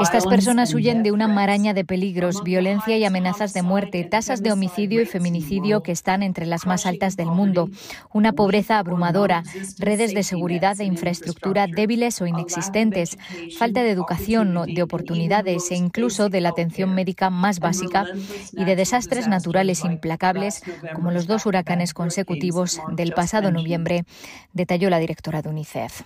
Estas 0.00 0.26
personas 0.26 0.72
huyen 0.72 1.02
de 1.02 1.12
una 1.12 1.28
maraña 1.28 1.74
de 1.74 1.84
peligros, 1.84 2.42
violencia 2.42 2.96
y 2.96 3.04
amenazas 3.04 3.52
de 3.52 3.62
muerte, 3.62 4.04
tasas 4.04 4.42
de 4.42 4.50
homicidio 4.50 5.02
y 5.02 5.06
feminicidio 5.06 5.82
que 5.82 5.92
están 5.92 6.22
entre 6.22 6.46
las 6.46 6.66
más 6.66 6.86
altas 6.86 7.16
del 7.16 7.26
mundo, 7.26 7.68
una 8.12 8.32
pobreza 8.32 8.78
abrumadora, 8.78 9.42
redes 9.78 10.14
de 10.14 10.22
seguridad 10.22 10.80
e 10.80 10.84
infraestructura 10.84 11.66
débiles 11.66 12.20
o 12.22 12.26
inexistentes, 12.26 13.18
falta 13.58 13.82
de 13.82 13.90
educación, 13.90 14.64
de 14.66 14.82
oportunidades 14.82 15.70
e 15.70 15.76
incluso 15.76 16.30
de 16.30 16.40
la 16.40 16.50
atención 16.50 16.94
médica 16.94 17.28
más 17.28 17.60
básica 17.60 18.06
y 18.52 18.64
de 18.64 18.76
desastres 18.76 19.28
naturales 19.28 19.84
implacables 19.84 20.62
como 20.94 21.10
los 21.10 21.26
dos 21.26 21.44
huracanes 21.44 21.92
consecutivos 21.92 22.80
del 22.92 23.12
pasado 23.12 23.50
noviembre, 23.50 24.04
detalló 24.52 24.88
la 24.88 24.98
directora 24.98 25.42
de 25.42 25.50
UNICEF. 25.50 26.02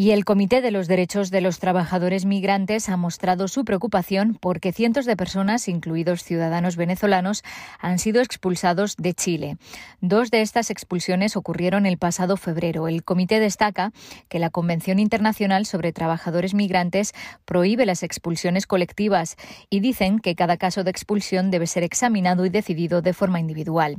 Y 0.00 0.12
el 0.12 0.24
Comité 0.24 0.60
de 0.60 0.70
los 0.70 0.86
Derechos 0.86 1.32
de 1.32 1.40
los 1.40 1.58
Trabajadores 1.58 2.24
Migrantes 2.24 2.88
ha 2.88 2.96
mostrado 2.96 3.48
su 3.48 3.64
preocupación 3.64 4.38
porque 4.40 4.72
cientos 4.72 5.06
de 5.06 5.16
personas, 5.16 5.66
incluidos 5.66 6.22
ciudadanos 6.22 6.76
venezolanos, 6.76 7.42
han 7.80 7.98
sido 7.98 8.20
expulsados 8.20 8.94
de 8.94 9.12
Chile. 9.12 9.56
Dos 10.00 10.30
de 10.30 10.42
estas 10.42 10.70
expulsiones 10.70 11.36
ocurrieron 11.36 11.84
el 11.84 11.98
pasado 11.98 12.36
febrero. 12.36 12.86
El 12.86 13.02
comité 13.02 13.40
destaca 13.40 13.90
que 14.28 14.38
la 14.38 14.50
Convención 14.50 15.00
Internacional 15.00 15.66
sobre 15.66 15.92
Trabajadores 15.92 16.54
Migrantes 16.54 17.12
prohíbe 17.44 17.84
las 17.84 18.04
expulsiones 18.04 18.68
colectivas 18.68 19.34
y 19.68 19.80
dicen 19.80 20.20
que 20.20 20.36
cada 20.36 20.58
caso 20.58 20.84
de 20.84 20.92
expulsión 20.92 21.50
debe 21.50 21.66
ser 21.66 21.82
examinado 21.82 22.46
y 22.46 22.50
decidido 22.50 23.02
de 23.02 23.14
forma 23.14 23.40
individual. 23.40 23.96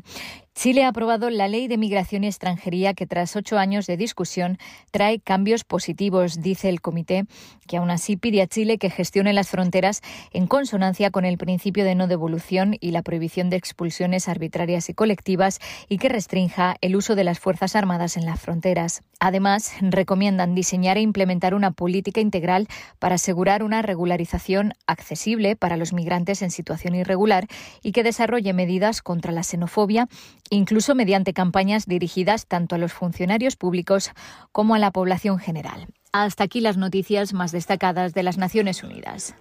Chile 0.55 0.83
ha 0.83 0.89
aprobado 0.89 1.29
la 1.29 1.47
Ley 1.47 1.67
de 1.67 1.77
Migración 1.77 2.23
y 2.23 2.27
Extranjería 2.27 2.93
que 2.93 3.07
tras 3.07 3.35
ocho 3.35 3.57
años 3.57 3.87
de 3.87 3.95
discusión 3.95 4.57
trae 4.91 5.19
cambios 5.19 5.63
positivos, 5.63 6.41
dice 6.41 6.67
el 6.67 6.81
comité, 6.81 7.25
que 7.67 7.77
aún 7.77 7.91
así 7.91 8.17
pide 8.17 8.41
a 8.41 8.47
Chile 8.47 8.77
que 8.77 8.89
gestione 8.89 9.31
las 9.31 9.49
fronteras 9.49 10.01
en 10.33 10.47
consonancia 10.47 11.11
con 11.11 11.23
el 11.23 11.37
principio 11.37 11.85
de 11.85 11.95
no 11.95 12.07
devolución 12.07 12.75
y 12.79 12.91
la 12.91 13.03
prohibición 13.03 13.49
de 13.49 13.55
expulsiones 13.55 14.27
arbitrarias 14.27 14.89
y 14.89 14.93
colectivas 14.93 15.59
y 15.87 15.97
que 15.97 16.09
restrinja 16.09 16.75
el 16.81 16.95
uso 16.95 17.15
de 17.15 17.23
las 17.23 17.39
Fuerzas 17.39 17.75
Armadas 17.75 18.17
en 18.17 18.25
las 18.25 18.41
fronteras. 18.41 19.03
Además, 19.19 19.73
recomiendan 19.81 20.55
diseñar 20.55 20.97
e 20.97 21.01
implementar 21.01 21.53
una 21.53 21.71
política 21.71 22.21
integral 22.21 22.67
para 22.99 23.15
asegurar 23.15 23.63
una 23.63 23.81
regularización 23.81 24.73
accesible 24.87 25.55
para 25.55 25.77
los 25.77 25.93
migrantes 25.93 26.41
en 26.41 26.51
situación 26.51 26.95
irregular 26.95 27.47
y 27.81 27.91
que 27.91 28.03
desarrolle 28.03 28.53
medidas 28.53 29.01
contra 29.01 29.31
la 29.31 29.43
xenofobia 29.43 30.07
incluso 30.49 30.95
mediante 30.95 31.33
campañas 31.33 31.85
dirigidas 31.85 32.47
tanto 32.47 32.75
a 32.75 32.77
los 32.77 32.93
funcionarios 32.93 33.55
públicos 33.55 34.11
como 34.51 34.75
a 34.75 34.79
la 34.79 34.91
población 34.91 35.39
general. 35.39 35.87
Hasta 36.11 36.43
aquí 36.43 36.61
las 36.61 36.77
noticias 36.77 37.33
más 37.33 37.51
destacadas 37.51 38.13
de 38.13 38.23
las 38.23 38.37
Naciones 38.37 38.83
Unidas. 38.83 39.35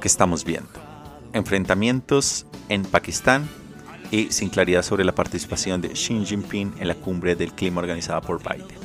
Que 0.00 0.08
estamos 0.08 0.44
viendo. 0.44 0.70
Enfrentamientos 1.32 2.46
en 2.68 2.84
Pakistán 2.84 3.48
y 4.10 4.32
sin 4.32 4.48
claridad 4.48 4.82
sobre 4.82 5.04
la 5.04 5.14
participación 5.14 5.80
de 5.80 5.90
Xi 5.90 6.24
Jinping 6.24 6.74
en 6.78 6.88
la 6.88 6.94
cumbre 6.94 7.36
del 7.36 7.52
clima 7.52 7.80
organizada 7.80 8.20
por 8.20 8.42
Biden. 8.42 8.78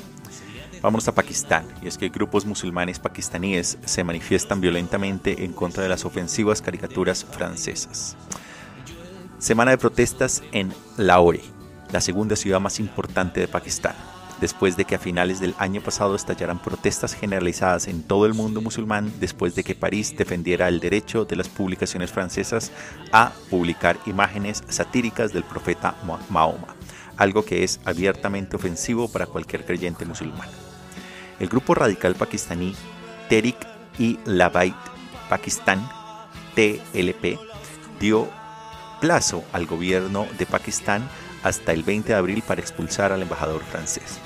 Vamos 0.81 1.07
a 1.07 1.15
Pakistán, 1.15 1.65
y 1.81 1.87
es 1.87 1.97
que 1.97 2.09
grupos 2.09 2.45
musulmanes 2.45 2.99
pakistaníes 2.99 3.79
se 3.85 4.03
manifiestan 4.03 4.61
violentamente 4.61 5.43
en 5.43 5.51
contra 5.51 5.81
de 5.81 5.89
las 5.89 6.05
ofensivas 6.05 6.61
caricaturas 6.61 7.25
francesas. 7.25 8.15
Semana 9.39 9.71
de 9.71 9.79
protestas 9.79 10.43
en 10.51 10.71
Lahore, 10.97 11.41
la 11.91 12.01
segunda 12.01 12.35
ciudad 12.35 12.59
más 12.59 12.79
importante 12.79 13.39
de 13.39 13.47
Pakistán, 13.47 13.95
después 14.41 14.77
de 14.77 14.85
que 14.85 14.95
a 14.95 14.99
finales 14.99 15.39
del 15.39 15.55
año 15.57 15.81
pasado 15.81 16.15
estallaran 16.15 16.59
protestas 16.59 17.13
generalizadas 17.13 17.87
en 17.87 18.03
todo 18.03 18.25
el 18.25 18.33
mundo 18.33 18.61
musulmán 18.61 19.11
después 19.19 19.55
de 19.55 19.63
que 19.63 19.75
París 19.75 20.15
defendiera 20.17 20.67
el 20.67 20.79
derecho 20.79 21.25
de 21.25 21.35
las 21.35 21.49
publicaciones 21.49 22.11
francesas 22.11 22.71
a 23.11 23.31
publicar 23.49 23.97
imágenes 24.05 24.63
satíricas 24.67 25.33
del 25.33 25.43
profeta 25.43 25.95
Mahoma, 26.29 26.75
algo 27.17 27.45
que 27.45 27.63
es 27.63 27.79
abiertamente 27.85 28.55
ofensivo 28.55 29.07
para 29.07 29.25
cualquier 29.25 29.65
creyente 29.65 30.05
musulmán. 30.05 30.49
El 31.39 31.49
grupo 31.49 31.75
radical 31.75 32.15
pakistaní 32.15 32.75
Tehrik 33.29 33.57
y 33.97 34.19
Labait 34.25 34.75
Pakistan, 35.29 35.87
TLP, 36.55 37.39
dio 37.99 38.29
plazo 39.01 39.43
al 39.51 39.65
gobierno 39.65 40.27
de 40.37 40.45
Pakistán 40.45 41.07
hasta 41.43 41.73
el 41.73 41.83
20 41.83 42.09
de 42.09 42.15
abril 42.15 42.43
para 42.45 42.61
expulsar 42.61 43.11
al 43.11 43.21
embajador 43.21 43.63
francés. 43.63 44.19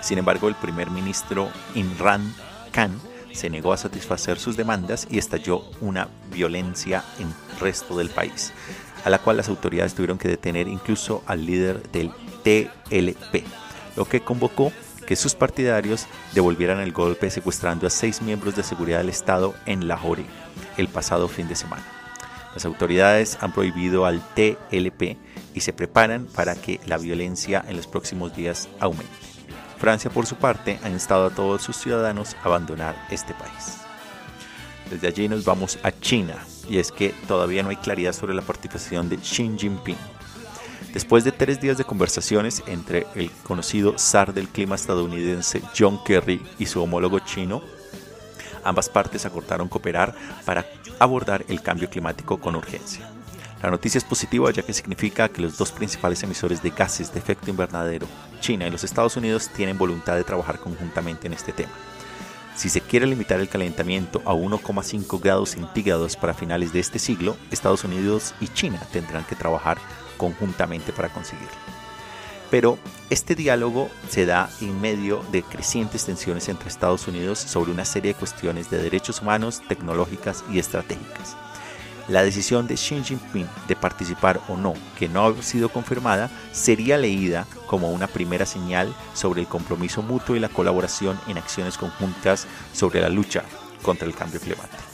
Sin 0.00 0.18
embargo, 0.18 0.48
el 0.48 0.54
primer 0.54 0.90
ministro 0.90 1.50
Imran 1.74 2.34
Khan 2.72 2.98
se 3.32 3.50
negó 3.50 3.72
a 3.72 3.76
satisfacer 3.76 4.38
sus 4.38 4.56
demandas 4.56 5.06
y 5.10 5.18
estalló 5.18 5.64
una 5.80 6.08
violencia 6.32 7.04
en 7.18 7.28
el 7.28 7.60
resto 7.60 7.96
del 7.96 8.10
país, 8.10 8.52
a 9.04 9.10
la 9.10 9.18
cual 9.18 9.36
las 9.36 9.48
autoridades 9.48 9.94
tuvieron 9.94 10.18
que 10.18 10.28
detener 10.28 10.68
incluso 10.68 11.22
al 11.26 11.46
líder 11.46 11.82
del 11.90 12.10
TLP, 12.42 13.44
lo 13.96 14.04
que 14.04 14.20
convocó 14.20 14.72
que 15.06 15.16
sus 15.16 15.34
partidarios 15.34 16.06
devolvieran 16.34 16.78
el 16.80 16.92
golpe 16.92 17.30
secuestrando 17.30 17.86
a 17.86 17.90
seis 17.90 18.22
miembros 18.22 18.54
de 18.54 18.62
seguridad 18.62 18.98
del 18.98 19.08
Estado 19.08 19.54
en 19.66 19.88
Lahore 19.88 20.24
el 20.76 20.88
pasado 20.88 21.28
fin 21.28 21.48
de 21.48 21.56
semana. 21.56 21.84
Las 22.54 22.64
autoridades 22.64 23.38
han 23.40 23.52
prohibido 23.52 24.06
al 24.06 24.20
TLP 24.34 25.16
y 25.54 25.60
se 25.60 25.72
preparan 25.72 26.26
para 26.26 26.54
que 26.54 26.80
la 26.86 26.98
violencia 26.98 27.64
en 27.68 27.76
los 27.76 27.86
próximos 27.86 28.34
días 28.34 28.68
aumente. 28.80 29.29
Francia, 29.80 30.10
por 30.10 30.26
su 30.26 30.36
parte, 30.36 30.78
ha 30.82 30.90
instado 30.90 31.26
a 31.26 31.30
todos 31.30 31.62
sus 31.62 31.76
ciudadanos 31.76 32.36
a 32.42 32.46
abandonar 32.46 32.94
este 33.10 33.32
país. 33.32 33.78
Desde 34.90 35.08
allí 35.08 35.26
nos 35.26 35.44
vamos 35.44 35.78
a 35.82 35.90
China, 35.90 36.34
y 36.68 36.78
es 36.78 36.92
que 36.92 37.14
todavía 37.26 37.62
no 37.62 37.70
hay 37.70 37.76
claridad 37.76 38.12
sobre 38.12 38.34
la 38.34 38.42
participación 38.42 39.08
de 39.08 39.16
Xi 39.16 39.56
Jinping 39.56 39.96
Después 40.92 41.22
de 41.22 41.30
tres 41.30 41.60
días 41.60 41.78
de 41.78 41.84
conversaciones 41.84 42.64
entre 42.66 43.06
el 43.14 43.30
conocido 43.44 43.96
zar 43.96 44.34
del 44.34 44.48
clima 44.48 44.74
estadounidense 44.74 45.62
John 45.78 46.02
Kerry 46.04 46.42
y 46.58 46.66
su 46.66 46.82
homólogo 46.82 47.20
chino, 47.20 47.62
ambas 48.64 48.88
partes 48.88 49.24
acordaron 49.24 49.68
cooperar 49.68 50.14
para 50.44 50.66
abordar 50.98 51.44
el 51.48 51.62
cambio 51.62 51.88
climático 51.88 52.40
con 52.40 52.56
urgencia. 52.56 53.08
La 53.62 53.70
noticia 53.70 53.98
es 53.98 54.04
positiva 54.04 54.50
ya 54.50 54.62
que 54.62 54.72
significa 54.72 55.28
que 55.28 55.42
los 55.42 55.58
dos 55.58 55.70
principales 55.70 56.22
emisores 56.22 56.62
de 56.62 56.70
gases 56.70 57.12
de 57.12 57.18
efecto 57.18 57.50
invernadero, 57.50 58.06
China 58.40 58.66
y 58.66 58.70
los 58.70 58.84
Estados 58.84 59.18
Unidos, 59.18 59.50
tienen 59.54 59.76
voluntad 59.76 60.16
de 60.16 60.24
trabajar 60.24 60.58
conjuntamente 60.58 61.26
en 61.26 61.34
este 61.34 61.52
tema. 61.52 61.72
Si 62.56 62.70
se 62.70 62.80
quiere 62.80 63.06
limitar 63.06 63.38
el 63.38 63.50
calentamiento 63.50 64.22
a 64.24 64.32
1,5 64.32 65.20
grados 65.20 65.50
centígrados 65.50 66.16
para 66.16 66.32
finales 66.32 66.72
de 66.72 66.80
este 66.80 66.98
siglo, 66.98 67.36
Estados 67.50 67.84
Unidos 67.84 68.34
y 68.40 68.48
China 68.48 68.80
tendrán 68.92 69.24
que 69.24 69.36
trabajar 69.36 69.76
conjuntamente 70.16 70.92
para 70.92 71.10
conseguirlo. 71.10 71.48
Pero 72.50 72.78
este 73.10 73.34
diálogo 73.34 73.90
se 74.08 74.26
da 74.26 74.50
en 74.60 74.80
medio 74.80 75.22
de 75.30 75.42
crecientes 75.42 76.06
tensiones 76.06 76.48
entre 76.48 76.68
Estados 76.68 77.06
Unidos 77.06 77.38
sobre 77.38 77.70
una 77.70 77.84
serie 77.84 78.14
de 78.14 78.18
cuestiones 78.18 78.70
de 78.70 78.82
derechos 78.82 79.20
humanos, 79.20 79.62
tecnológicas 79.68 80.44
y 80.50 80.58
estratégicas. 80.58 81.36
La 82.10 82.24
decisión 82.24 82.66
de 82.66 82.74
Xi 82.74 83.04
Jinping 83.04 83.46
de 83.68 83.76
participar 83.76 84.40
o 84.48 84.56
no, 84.56 84.74
que 84.98 85.08
no 85.08 85.26
ha 85.26 85.42
sido 85.44 85.68
confirmada, 85.68 86.28
sería 86.50 86.98
leída 86.98 87.46
como 87.68 87.92
una 87.92 88.08
primera 88.08 88.46
señal 88.46 88.92
sobre 89.14 89.42
el 89.42 89.46
compromiso 89.46 90.02
mutuo 90.02 90.34
y 90.34 90.40
la 90.40 90.48
colaboración 90.48 91.20
en 91.28 91.38
acciones 91.38 91.78
conjuntas 91.78 92.48
sobre 92.72 93.00
la 93.00 93.10
lucha 93.10 93.44
contra 93.82 94.08
el 94.08 94.14
cambio 94.16 94.40
climático. 94.40 94.89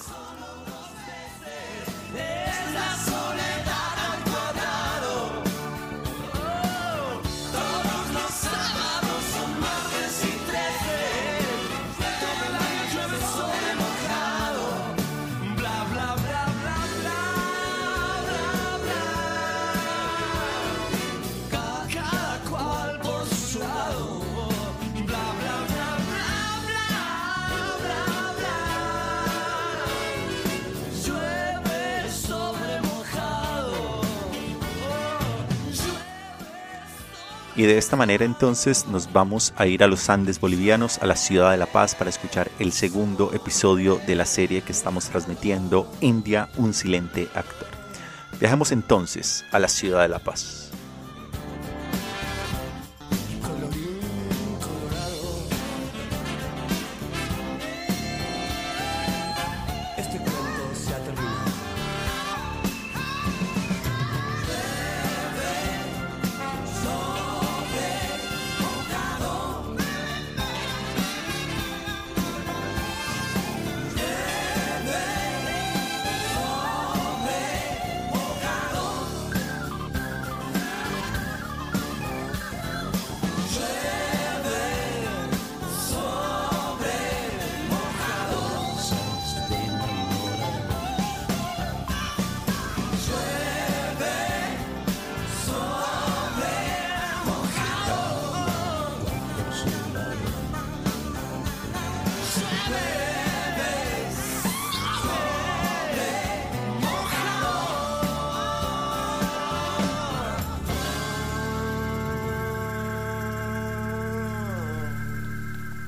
Y 37.57 37.63
de 37.63 37.79
esta 37.79 37.97
manera 37.97 38.27
entonces 38.27 38.87
nos 38.87 39.11
vamos 39.11 39.55
a 39.57 39.67
ir 39.67 39.83
a 39.83 39.87
los 39.87 40.11
Andes 40.11 40.39
bolivianos, 40.41 40.99
a 40.99 41.07
la 41.07 41.17
ciudad 41.17 41.53
de 41.53 41.57
La 41.57 41.65
Paz, 41.65 41.95
para 41.95 42.11
escuchar 42.11 42.51
el 42.59 42.71
segundo 42.71 43.33
episodio 43.33 43.99
de 44.07 44.15
la 44.15 44.27
serie 44.27 44.61
que 44.61 44.73
estamos 44.73 45.07
transmitiendo, 45.07 45.91
India, 46.03 46.51
un 46.57 46.75
silente 46.75 47.29
actor. 47.35 47.69
Viajemos 48.39 48.73
entonces 48.73 49.47
a 49.53 49.59
la 49.59 49.69
ciudad 49.69 50.03
de 50.03 50.09
La 50.09 50.19
Paz. 50.19 50.66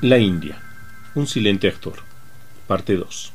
La 0.09 0.19
India, 0.19 0.59
un 1.15 1.27
silente 1.27 1.69
actor. 1.69 1.97
Parte 2.67 2.97
2. 2.97 3.31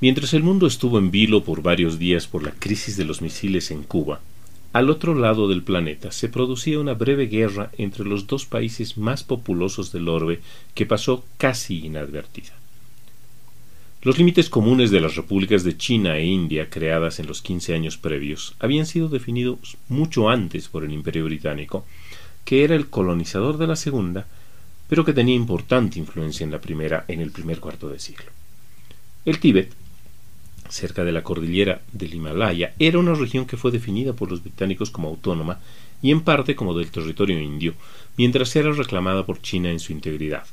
Mientras 0.00 0.34
el 0.34 0.44
mundo 0.44 0.68
estuvo 0.68 1.00
en 1.00 1.10
vilo 1.10 1.42
por 1.42 1.62
varios 1.62 1.98
días 1.98 2.28
por 2.28 2.44
la 2.44 2.52
crisis 2.52 2.96
de 2.96 3.04
los 3.04 3.20
misiles 3.20 3.72
en 3.72 3.82
Cuba, 3.82 4.20
al 4.72 4.88
otro 4.88 5.16
lado 5.16 5.48
del 5.48 5.64
planeta 5.64 6.12
se 6.12 6.28
producía 6.28 6.78
una 6.78 6.94
breve 6.94 7.26
guerra 7.26 7.72
entre 7.76 8.04
los 8.04 8.28
dos 8.28 8.46
países 8.46 8.98
más 8.98 9.24
populosos 9.24 9.90
del 9.90 10.08
orbe 10.08 10.42
que 10.74 10.86
pasó 10.86 11.24
casi 11.38 11.84
inadvertida. 11.84 12.52
Los 14.02 14.16
límites 14.16 14.48
comunes 14.48 14.92
de 14.92 15.00
las 15.00 15.16
repúblicas 15.16 15.64
de 15.64 15.76
China 15.76 16.18
e 16.18 16.26
India 16.26 16.70
creadas 16.70 17.18
en 17.18 17.26
los 17.26 17.42
quince 17.42 17.74
años 17.74 17.96
previos 17.96 18.54
habían 18.60 18.86
sido 18.86 19.08
definidos 19.08 19.76
mucho 19.88 20.28
antes 20.28 20.68
por 20.68 20.84
el 20.84 20.92
Imperio 20.92 21.24
británico, 21.24 21.84
que 22.44 22.62
era 22.62 22.76
el 22.76 22.88
colonizador 22.90 23.58
de 23.58 23.66
la 23.66 23.74
segunda 23.74 24.28
pero 24.90 25.04
que 25.04 25.12
tenía 25.12 25.36
importante 25.36 26.00
influencia 26.00 26.42
en 26.44 26.50
la 26.50 26.60
primera 26.60 27.04
en 27.06 27.20
el 27.20 27.30
primer 27.30 27.60
cuarto 27.60 27.88
de 27.88 28.00
siglo. 28.00 28.26
El 29.24 29.38
Tíbet, 29.38 29.72
cerca 30.68 31.04
de 31.04 31.12
la 31.12 31.22
cordillera 31.22 31.80
del 31.92 32.12
Himalaya, 32.12 32.74
era 32.80 32.98
una 32.98 33.14
región 33.14 33.46
que 33.46 33.56
fue 33.56 33.70
definida 33.70 34.14
por 34.14 34.30
los 34.30 34.42
británicos 34.42 34.90
como 34.90 35.08
autónoma 35.08 35.60
y 36.02 36.10
en 36.10 36.22
parte 36.22 36.56
como 36.56 36.76
del 36.76 36.90
territorio 36.90 37.40
indio, 37.40 37.74
mientras 38.16 38.54
era 38.56 38.72
reclamada 38.72 39.24
por 39.24 39.40
China 39.40 39.70
en 39.70 39.78
su 39.78 39.92
integridad, 39.92 40.44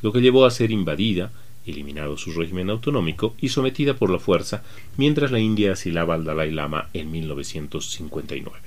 lo 0.00 0.10
que 0.10 0.22
llevó 0.22 0.46
a 0.46 0.50
ser 0.50 0.70
invadida, 0.70 1.30
eliminado 1.66 2.16
su 2.16 2.32
régimen 2.32 2.70
autonómico 2.70 3.34
y 3.40 3.50
sometida 3.50 3.94
por 3.94 4.08
la 4.08 4.18
fuerza 4.18 4.62
mientras 4.96 5.30
la 5.30 5.38
India 5.38 5.72
asilaba 5.72 6.14
al 6.14 6.24
Dalai 6.24 6.50
Lama 6.50 6.88
en 6.94 7.10
1959. 7.10 8.58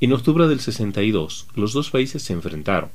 En 0.00 0.12
octubre 0.14 0.48
del 0.48 0.60
62, 0.60 1.46
los 1.54 1.74
dos 1.74 1.90
países 1.90 2.22
se 2.22 2.32
enfrentaron. 2.32 2.90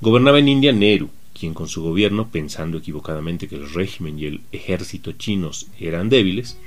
Gobernaba 0.00 0.38
en 0.38 0.48
India 0.48 0.72
Nehru, 0.72 1.08
quien 1.32 1.54
con 1.54 1.68
su 1.68 1.82
gobierno, 1.82 2.28
pensando 2.30 2.78
equivocadamente 2.78 3.48
que 3.48 3.56
el 3.56 3.72
régimen 3.72 4.18
y 4.18 4.26
el 4.26 4.40
ejército 4.52 5.12
chinos 5.12 5.68
eran 5.80 6.10
débiles, 6.10 6.58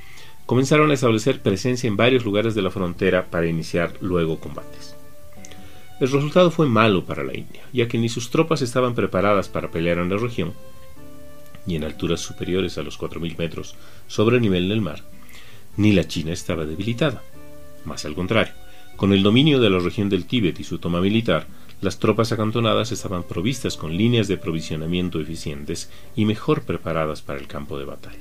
comenzaron 0.47 0.89
a 0.89 0.95
establecer 0.95 1.43
presencia 1.43 1.87
en 1.87 1.95
varios 1.95 2.25
lugares 2.25 2.55
de 2.55 2.63
la 2.63 2.71
frontera 2.71 3.27
para 3.29 3.45
iniciar 3.45 3.93
luego 4.01 4.39
combates. 4.39 4.95
El 5.99 6.09
resultado 6.11 6.49
fue 6.49 6.65
malo 6.65 7.05
para 7.05 7.23
la 7.23 7.37
India, 7.37 7.61
ya 7.71 7.87
que 7.87 7.99
ni 7.99 8.09
sus 8.09 8.31
tropas 8.31 8.63
estaban 8.63 8.95
preparadas 8.95 9.47
para 9.47 9.69
pelear 9.69 9.99
en 9.99 10.09
la 10.09 10.17
región, 10.17 10.53
ni 11.67 11.75
en 11.75 11.83
alturas 11.83 12.21
superiores 12.21 12.79
a 12.79 12.83
los 12.83 12.99
4.000 12.99 13.37
metros 13.37 13.75
sobre 14.07 14.37
el 14.37 14.41
nivel 14.41 14.69
del 14.69 14.81
mar, 14.81 15.03
ni 15.77 15.91
la 15.91 16.07
China 16.07 16.31
estaba 16.31 16.65
debilitada. 16.65 17.21
Más 17.85 18.05
al 18.05 18.15
contrario, 18.15 18.53
con 18.95 19.13
el 19.13 19.21
dominio 19.21 19.59
de 19.59 19.69
la 19.69 19.79
región 19.79 20.09
del 20.09 20.25
Tíbet 20.25 20.59
y 20.59 20.63
su 20.63 20.79
toma 20.79 20.99
militar, 20.99 21.45
las 21.81 21.97
tropas 21.97 22.31
acantonadas 22.31 22.91
estaban 22.91 23.23
provistas 23.23 23.77
con 23.77 23.95
líneas 23.95 24.27
de 24.27 24.37
provisionamiento 24.37 25.19
eficientes 25.21 25.89
y 26.15 26.25
mejor 26.25 26.63
preparadas 26.63 27.21
para 27.21 27.39
el 27.39 27.47
campo 27.47 27.79
de 27.79 27.85
batalla. 27.85 28.17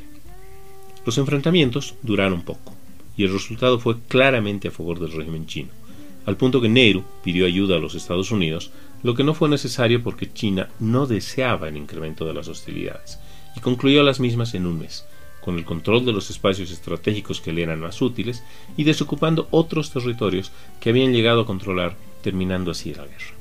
Los 1.04 1.18
enfrentamientos 1.18 1.94
duraron 2.02 2.42
poco, 2.42 2.74
y 3.16 3.24
el 3.24 3.32
resultado 3.32 3.80
fue 3.80 3.96
claramente 4.06 4.68
a 4.68 4.70
favor 4.70 5.00
del 5.00 5.12
régimen 5.12 5.46
chino, 5.46 5.70
al 6.24 6.36
punto 6.36 6.60
que 6.60 6.68
Nehru 6.68 7.02
pidió 7.24 7.46
ayuda 7.46 7.76
a 7.76 7.80
los 7.80 7.94
Estados 7.94 8.30
Unidos, 8.30 8.70
lo 9.02 9.14
que 9.14 9.24
no 9.24 9.34
fue 9.34 9.48
necesario 9.48 10.02
porque 10.02 10.32
China 10.32 10.68
no 10.78 11.06
deseaba 11.06 11.68
el 11.68 11.76
incremento 11.76 12.26
de 12.26 12.34
las 12.34 12.48
hostilidades, 12.48 13.18
y 13.56 13.60
concluyó 13.60 14.02
las 14.02 14.20
mismas 14.20 14.54
en 14.54 14.66
un 14.66 14.78
mes, 14.78 15.04
con 15.40 15.56
el 15.56 15.64
control 15.64 16.04
de 16.04 16.12
los 16.12 16.30
espacios 16.30 16.70
estratégicos 16.70 17.40
que 17.40 17.52
le 17.52 17.62
eran 17.62 17.80
más 17.80 18.02
útiles 18.02 18.44
y 18.76 18.84
desocupando 18.84 19.48
otros 19.50 19.90
territorios 19.90 20.52
que 20.80 20.90
habían 20.90 21.12
llegado 21.12 21.40
a 21.40 21.46
controlar, 21.46 21.96
terminando 22.22 22.70
así 22.70 22.92
la 22.92 23.06
guerra. 23.06 23.37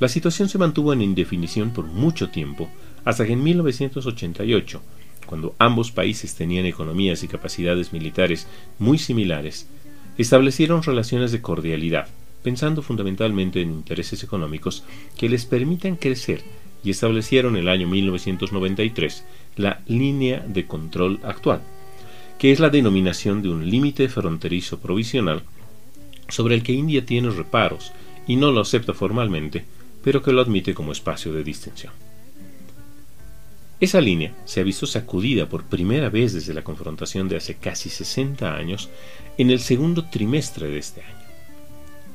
La 0.00 0.08
situación 0.08 0.48
se 0.48 0.58
mantuvo 0.58 0.92
en 0.92 1.02
indefinición 1.02 1.70
por 1.70 1.86
mucho 1.86 2.30
tiempo, 2.30 2.68
hasta 3.04 3.24
que 3.26 3.32
en 3.32 3.44
1988, 3.44 4.82
cuando 5.24 5.54
ambos 5.58 5.92
países 5.92 6.34
tenían 6.34 6.66
economías 6.66 7.22
y 7.22 7.28
capacidades 7.28 7.92
militares 7.92 8.48
muy 8.80 8.98
similares, 8.98 9.68
establecieron 10.18 10.82
relaciones 10.82 11.30
de 11.30 11.40
cordialidad, 11.40 12.08
pensando 12.42 12.82
fundamentalmente 12.82 13.62
en 13.62 13.70
intereses 13.70 14.22
económicos 14.24 14.82
que 15.16 15.28
les 15.28 15.46
permitan 15.46 15.94
crecer 15.94 16.42
y 16.82 16.90
establecieron 16.90 17.56
el 17.56 17.68
año 17.68 17.88
1993 17.88 19.24
la 19.56 19.80
línea 19.86 20.40
de 20.40 20.66
control 20.66 21.20
actual, 21.22 21.62
que 22.38 22.50
es 22.50 22.58
la 22.58 22.68
denominación 22.68 23.42
de 23.42 23.48
un 23.48 23.70
límite 23.70 24.08
fronterizo 24.08 24.80
provisional 24.80 25.42
sobre 26.28 26.56
el 26.56 26.64
que 26.64 26.72
India 26.72 27.06
tiene 27.06 27.30
reparos 27.30 27.92
y 28.26 28.36
no 28.36 28.50
lo 28.50 28.60
acepta 28.60 28.92
formalmente, 28.92 29.64
pero 30.04 30.22
que 30.22 30.32
lo 30.32 30.42
admite 30.42 30.74
como 30.74 30.92
espacio 30.92 31.32
de 31.32 31.42
distinción. 31.42 31.92
Esa 33.80 34.02
línea 34.02 34.34
se 34.44 34.60
ha 34.60 34.62
visto 34.62 34.86
sacudida 34.86 35.48
por 35.48 35.64
primera 35.64 36.10
vez 36.10 36.34
desde 36.34 36.54
la 36.54 36.62
confrontación 36.62 37.28
de 37.28 37.36
hace 37.36 37.54
casi 37.56 37.88
60 37.88 38.54
años 38.54 38.90
en 39.38 39.50
el 39.50 39.60
segundo 39.60 40.04
trimestre 40.04 40.68
de 40.68 40.78
este 40.78 41.02
año. 41.02 41.24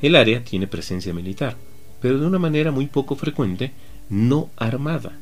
El 0.02 0.16
área 0.16 0.44
tiene 0.44 0.68
presencia 0.68 1.14
militar, 1.14 1.58
pero 2.00 2.20
de 2.20 2.28
una 2.28 2.40
manera 2.40 2.72
muy 2.72 2.86
poco 2.86 3.16
frecuente, 3.16 3.72
no 4.08 4.52
armada, 4.56 5.18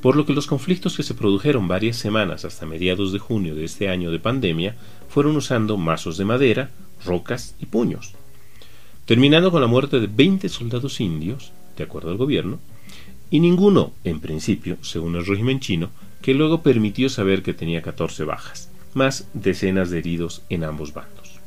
por 0.00 0.16
lo 0.16 0.24
que 0.24 0.32
los 0.32 0.46
conflictos 0.46 0.96
que 0.96 1.02
se 1.02 1.14
produjeron 1.14 1.68
varias 1.68 1.96
semanas 1.96 2.44
hasta 2.44 2.66
mediados 2.66 3.12
de 3.12 3.18
junio 3.18 3.54
de 3.54 3.64
este 3.64 3.88
año 3.88 4.10
de 4.10 4.20
pandemia 4.20 4.76
fueron 5.08 5.36
usando 5.36 5.76
mazos 5.76 6.16
de 6.16 6.24
madera, 6.24 6.70
rocas 7.04 7.54
y 7.60 7.66
puños, 7.66 8.14
terminando 9.04 9.50
con 9.50 9.60
la 9.60 9.66
muerte 9.66 10.00
de 10.00 10.06
20 10.06 10.48
soldados 10.48 11.00
indios 11.00 11.52
de 11.80 11.86
acuerdo 11.86 12.10
al 12.10 12.18
gobierno, 12.18 12.58
y 13.30 13.40
ninguno, 13.40 13.92
en 14.04 14.20
principio, 14.20 14.76
según 14.82 15.16
el 15.16 15.24
régimen 15.24 15.60
chino, 15.60 15.90
que 16.20 16.34
luego 16.34 16.62
permitió 16.62 17.08
saber 17.08 17.42
que 17.42 17.54
tenía 17.54 17.80
14 17.80 18.24
bajas, 18.24 18.70
más 18.92 19.26
decenas 19.32 19.90
de 19.90 19.98
heridos 19.98 20.42
en 20.50 20.64
ambos 20.64 20.92
bandos. 20.92 21.40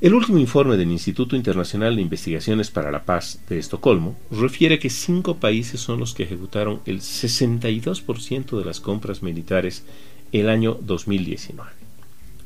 El 0.00 0.12
último 0.14 0.38
informe 0.38 0.76
del 0.76 0.90
Instituto 0.90 1.36
Internacional 1.36 1.96
de 1.96 2.02
Investigaciones 2.02 2.70
para 2.70 2.90
la 2.90 3.04
Paz 3.04 3.38
de 3.48 3.58
Estocolmo 3.58 4.16
refiere 4.30 4.78
que 4.78 4.90
cinco 4.90 5.36
países 5.36 5.80
son 5.80 6.00
los 6.00 6.12
que 6.12 6.24
ejecutaron 6.24 6.80
el 6.84 7.00
62% 7.00 8.58
de 8.58 8.64
las 8.64 8.80
compras 8.80 9.22
militares 9.22 9.84
el 10.32 10.50
año 10.50 10.76
2019. 10.82 11.70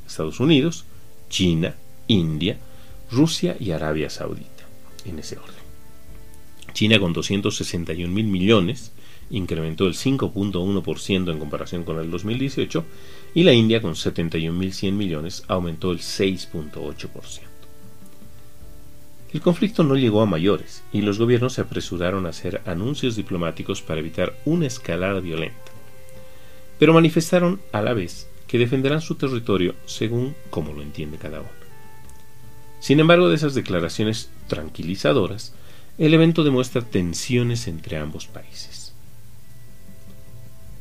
Estados 0.07 0.39
Unidos, 0.39 0.85
China, 1.29 1.75
India, 2.07 2.59
Rusia 3.11 3.57
y 3.59 3.73
Arabia 3.73 4.11
Saudita, 4.11 4.65
en 5.05 5.19
ese 5.19 5.37
orden. 5.39 5.60
China 6.73 6.99
con 6.99 7.13
261 7.13 8.13
mil 8.13 8.27
millones 8.27 8.93
incrementó 9.31 9.87
el 9.87 9.95
5.1% 9.95 11.31
en 11.31 11.39
comparación 11.39 11.85
con 11.85 11.99
el 11.99 12.11
2018 12.11 12.85
y 13.35 13.45
la 13.45 13.53
India 13.53 13.81
con 13.81 13.95
71.100 13.95 14.93
millones 14.93 15.45
aumentó 15.49 15.93
el 15.93 15.99
6.8%. 15.99 17.41
El 19.33 19.41
conflicto 19.41 19.85
no 19.85 19.95
llegó 19.95 20.23
a 20.23 20.27
mayores 20.27 20.83
y 20.93 21.03
los 21.03 21.21
gobiernos 21.21 21.53
se 21.53 21.61
apresuraron 21.61 22.27
a 22.27 22.31
hacer 22.31 22.63
anuncios 22.67 23.15
diplomáticos 23.15 23.81
para 23.81 24.01
evitar 24.01 24.37
una 24.45 24.67
escalada 24.67 25.21
violenta, 25.21 25.71
pero 26.81 26.93
manifestaron 26.93 27.61
a 27.71 27.81
la 27.81 27.95
vez 27.95 28.29
que 28.49 28.59
defenderán 28.59 29.01
su 29.01 29.15
territorio 29.15 29.77
según 29.87 30.35
como 30.51 30.73
lo 30.73 30.83
entiende 30.83 31.19
cada 31.19 31.41
uno. 31.41 31.61
Sin 32.81 32.99
embargo, 32.99 33.29
de 33.29 33.37
esas 33.37 33.55
declaraciones 33.55 34.31
tranquilizadoras 34.49 35.55
el 36.01 36.15
evento 36.15 36.43
demuestra 36.43 36.81
tensiones 36.81 37.69
entre 37.69 37.99
ambos 37.99 38.27
países. 38.27 38.95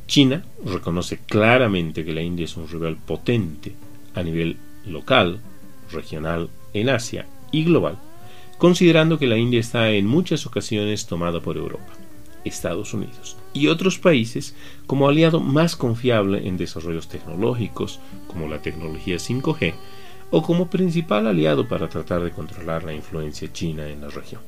China 0.06 0.42
reconoce 0.64 1.18
claramente 1.18 2.06
que 2.06 2.14
la 2.14 2.22
India 2.22 2.46
es 2.46 2.56
un 2.56 2.66
rival 2.66 2.96
potente 2.96 3.74
a 4.14 4.22
nivel 4.22 4.56
local, 4.86 5.40
regional, 5.92 6.48
en 6.72 6.88
Asia 6.88 7.26
y 7.52 7.64
global, 7.64 7.98
considerando 8.56 9.18
que 9.18 9.26
la 9.26 9.36
India 9.36 9.60
está 9.60 9.90
en 9.90 10.06
muchas 10.06 10.46
ocasiones 10.46 11.04
tomada 11.04 11.40
por 11.40 11.58
Europa, 11.58 11.92
Estados 12.46 12.94
Unidos 12.94 13.36
y 13.52 13.66
otros 13.66 13.98
países 13.98 14.54
como 14.86 15.06
aliado 15.06 15.38
más 15.40 15.76
confiable 15.76 16.48
en 16.48 16.56
desarrollos 16.56 17.08
tecnológicos 17.08 18.00
como 18.26 18.48
la 18.48 18.62
tecnología 18.62 19.16
5G 19.16 19.74
o 20.30 20.42
como 20.42 20.70
principal 20.70 21.26
aliado 21.26 21.68
para 21.68 21.90
tratar 21.90 22.22
de 22.22 22.30
controlar 22.30 22.84
la 22.84 22.94
influencia 22.94 23.52
china 23.52 23.86
en 23.86 24.00
la 24.00 24.08
región. 24.08 24.40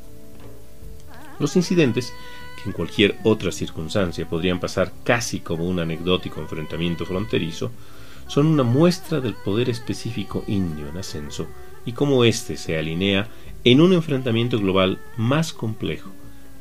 Los 1.43 1.57
incidentes, 1.57 2.15
que 2.55 2.71
en 2.71 2.73
cualquier 2.73 3.17
otra 3.25 3.51
circunstancia 3.51 4.29
podrían 4.29 4.61
pasar 4.61 4.93
casi 5.03 5.41
como 5.41 5.65
un 5.65 5.81
anecdótico 5.81 6.41
enfrentamiento 6.41 7.05
fronterizo, 7.05 7.73
son 8.29 8.47
una 8.47 8.63
muestra 8.63 9.21
del 9.21 9.35
poder 9.35 9.69
específico 9.69 10.45
indio 10.47 10.89
en 10.89 10.99
ascenso 10.99 11.49
y 11.85 11.95
cómo 11.95 12.23
éste 12.23 12.57
se 12.57 12.79
alinea 12.79 13.27
en 13.65 13.81
un 13.81 13.93
enfrentamiento 13.93 14.61
global 14.61 15.01
más 15.17 15.53
complejo 15.53 16.13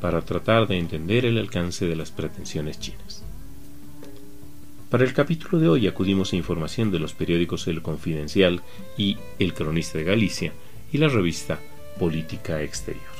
para 0.01 0.21
tratar 0.23 0.67
de 0.67 0.79
entender 0.79 1.27
el 1.27 1.37
alcance 1.37 1.85
de 1.85 1.95
las 1.95 2.09
pretensiones 2.09 2.79
chinas. 2.79 3.23
Para 4.89 5.03
el 5.03 5.13
capítulo 5.13 5.59
de 5.59 5.69
hoy 5.69 5.85
acudimos 5.85 6.33
a 6.33 6.37
información 6.37 6.89
de 6.89 6.97
los 6.97 7.13
periódicos 7.13 7.67
El 7.67 7.83
Confidencial 7.83 8.63
y 8.97 9.17
El 9.37 9.53
Cronista 9.53 9.99
de 9.99 10.05
Galicia 10.05 10.53
y 10.91 10.97
la 10.97 11.07
revista 11.07 11.59
Política 11.99 12.63
Exterior. 12.63 13.10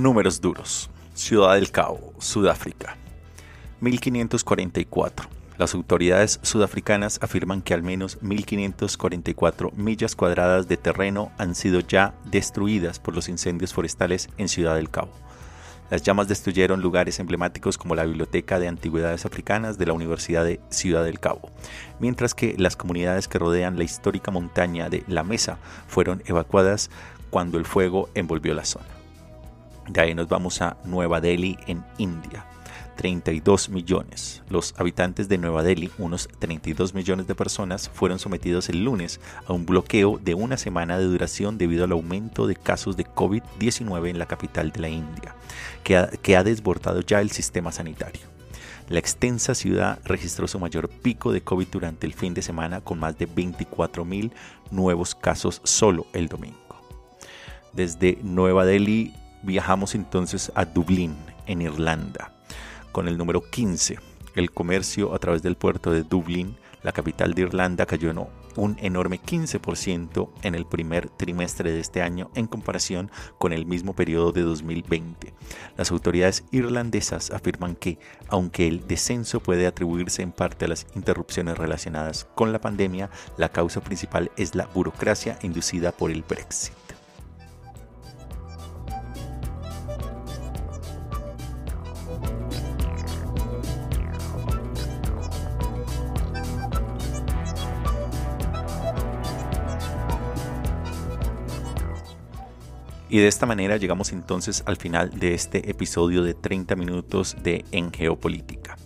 Números 0.00 0.40
duros. 0.40 0.88
Ciudad 1.12 1.56
del 1.56 1.70
Cabo, 1.70 2.14
Sudáfrica. 2.18 2.96
1544. 3.80 5.28
Las 5.58 5.74
autoridades 5.74 6.40
sudafricanas 6.42 7.18
afirman 7.20 7.60
que 7.60 7.74
al 7.74 7.82
menos 7.82 8.16
1544 8.22 9.72
millas 9.76 10.16
cuadradas 10.16 10.68
de 10.68 10.78
terreno 10.78 11.30
han 11.36 11.54
sido 11.54 11.80
ya 11.80 12.14
destruidas 12.24 12.98
por 12.98 13.14
los 13.14 13.28
incendios 13.28 13.74
forestales 13.74 14.30
en 14.38 14.48
Ciudad 14.48 14.76
del 14.76 14.88
Cabo. 14.88 15.12
Las 15.90 16.02
llamas 16.02 16.28
destruyeron 16.28 16.80
lugares 16.80 17.20
emblemáticos 17.20 17.76
como 17.76 17.94
la 17.94 18.06
Biblioteca 18.06 18.58
de 18.58 18.68
Antigüedades 18.68 19.26
Africanas 19.26 19.76
de 19.76 19.84
la 19.84 19.92
Universidad 19.92 20.46
de 20.46 20.60
Ciudad 20.70 21.04
del 21.04 21.20
Cabo, 21.20 21.50
mientras 21.98 22.34
que 22.34 22.54
las 22.56 22.74
comunidades 22.74 23.28
que 23.28 23.38
rodean 23.38 23.76
la 23.76 23.84
histórica 23.84 24.30
montaña 24.30 24.88
de 24.88 25.04
La 25.08 25.24
Mesa 25.24 25.58
fueron 25.88 26.22
evacuadas 26.24 26.88
cuando 27.28 27.58
el 27.58 27.66
fuego 27.66 28.08
envolvió 28.14 28.54
la 28.54 28.64
zona. 28.64 28.99
De 29.90 30.00
ahí 30.00 30.14
nos 30.14 30.28
vamos 30.28 30.62
a 30.62 30.76
Nueva 30.84 31.20
Delhi 31.20 31.58
en 31.66 31.84
India. 31.98 32.46
32 32.94 33.70
millones. 33.70 34.42
Los 34.48 34.72
habitantes 34.76 35.28
de 35.28 35.36
Nueva 35.36 35.64
Delhi, 35.64 35.90
unos 35.98 36.28
32 36.38 36.94
millones 36.94 37.26
de 37.26 37.34
personas, 37.34 37.88
fueron 37.88 38.20
sometidos 38.20 38.68
el 38.68 38.84
lunes 38.84 39.20
a 39.46 39.52
un 39.52 39.66
bloqueo 39.66 40.20
de 40.22 40.34
una 40.34 40.56
semana 40.56 40.96
de 40.96 41.06
duración 41.06 41.58
debido 41.58 41.84
al 41.84 41.92
aumento 41.92 42.46
de 42.46 42.54
casos 42.54 42.96
de 42.96 43.04
COVID-19 43.04 44.10
en 44.10 44.18
la 44.20 44.26
capital 44.26 44.70
de 44.70 44.80
la 44.80 44.88
India, 44.88 45.34
que 45.82 45.96
ha, 46.36 46.44
desbordado 46.44 47.00
ya 47.00 47.20
el 47.20 47.32
sistema 47.32 47.72
sanitario. 47.72 48.22
La 48.88 49.00
extensa 49.00 49.56
ciudad 49.56 49.98
registró 50.04 50.46
su 50.46 50.60
mayor 50.60 50.88
pico 50.88 51.32
de 51.32 51.40
COVID 51.40 51.66
durante 51.68 52.06
el 52.06 52.14
fin 52.14 52.34
de 52.34 52.42
semana 52.42 52.80
con 52.80 53.00
más 53.00 53.18
de 53.18 53.26
24 53.26 54.04
mil 54.04 54.30
nuevos 54.70 55.16
casos 55.16 55.60
solo 55.64 56.06
el 56.12 56.28
domingo. 56.28 56.58
Desde 57.72 58.18
Nueva 58.22 58.64
Delhi 58.64 59.14
viajamos 59.42 59.94
entonces 59.94 60.52
a 60.54 60.64
Dublín, 60.64 61.16
en 61.46 61.62
Irlanda 61.62 62.32
con 62.92 63.08
el 63.08 63.18
número 63.18 63.42
15. 63.42 63.98
El 64.34 64.50
comercio 64.52 65.14
a 65.14 65.18
través 65.18 65.42
del 65.42 65.56
puerto 65.56 65.90
de 65.90 66.02
Dublín, 66.02 66.56
la 66.82 66.92
capital 66.92 67.34
de 67.34 67.42
Irlanda, 67.42 67.84
cayó 67.84 68.10
en 68.10 68.18
un 68.56 68.76
enorme 68.80 69.20
15% 69.20 70.30
en 70.42 70.54
el 70.54 70.66
primer 70.66 71.08
trimestre 71.08 71.72
de 71.72 71.80
este 71.80 72.00
año 72.02 72.30
en 72.34 72.46
comparación 72.46 73.10
con 73.38 73.52
el 73.52 73.66
mismo 73.66 73.94
periodo 73.94 74.32
de 74.32 74.42
2020. 74.42 75.34
Las 75.76 75.90
autoridades 75.90 76.44
irlandesas 76.52 77.30
afirman 77.32 77.76
que, 77.76 77.98
aunque 78.28 78.66
el 78.66 78.86
descenso 78.86 79.40
puede 79.40 79.66
atribuirse 79.66 80.22
en 80.22 80.32
parte 80.32 80.64
a 80.64 80.68
las 80.68 80.86
interrupciones 80.94 81.58
relacionadas 81.58 82.26
con 82.34 82.52
la 82.52 82.60
pandemia, 82.60 83.10
la 83.36 83.50
causa 83.50 83.80
principal 83.80 84.30
es 84.36 84.54
la 84.54 84.66
burocracia 84.66 85.38
inducida 85.42 85.92
por 85.92 86.10
el 86.10 86.22
Brexit. 86.22 86.79
Y 103.10 103.18
de 103.18 103.26
esta 103.26 103.44
manera 103.44 103.76
llegamos 103.76 104.12
entonces 104.12 104.62
al 104.66 104.76
final 104.76 105.18
de 105.18 105.34
este 105.34 105.68
episodio 105.68 106.22
de 106.22 106.34
30 106.34 106.76
minutos 106.76 107.36
de 107.42 107.64
En 107.72 107.92
Geopolítica. 107.92 108.76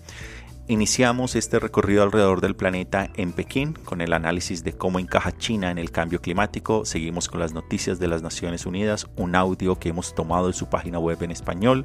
Iniciamos 0.66 1.36
este 1.36 1.58
recorrido 1.58 2.02
alrededor 2.02 2.40
del 2.40 2.56
planeta 2.56 3.10
en 3.16 3.32
Pekín 3.32 3.74
con 3.74 4.00
el 4.00 4.14
análisis 4.14 4.64
de 4.64 4.72
cómo 4.72 4.98
encaja 4.98 5.36
China 5.36 5.70
en 5.70 5.76
el 5.76 5.90
cambio 5.90 6.22
climático. 6.22 6.86
Seguimos 6.86 7.28
con 7.28 7.38
las 7.38 7.52
noticias 7.52 7.98
de 7.98 8.08
las 8.08 8.22
Naciones 8.22 8.64
Unidas, 8.64 9.06
un 9.16 9.36
audio 9.36 9.78
que 9.78 9.90
hemos 9.90 10.14
tomado 10.14 10.46
de 10.46 10.54
su 10.54 10.70
página 10.70 10.98
web 10.98 11.22
en 11.22 11.30
español. 11.30 11.84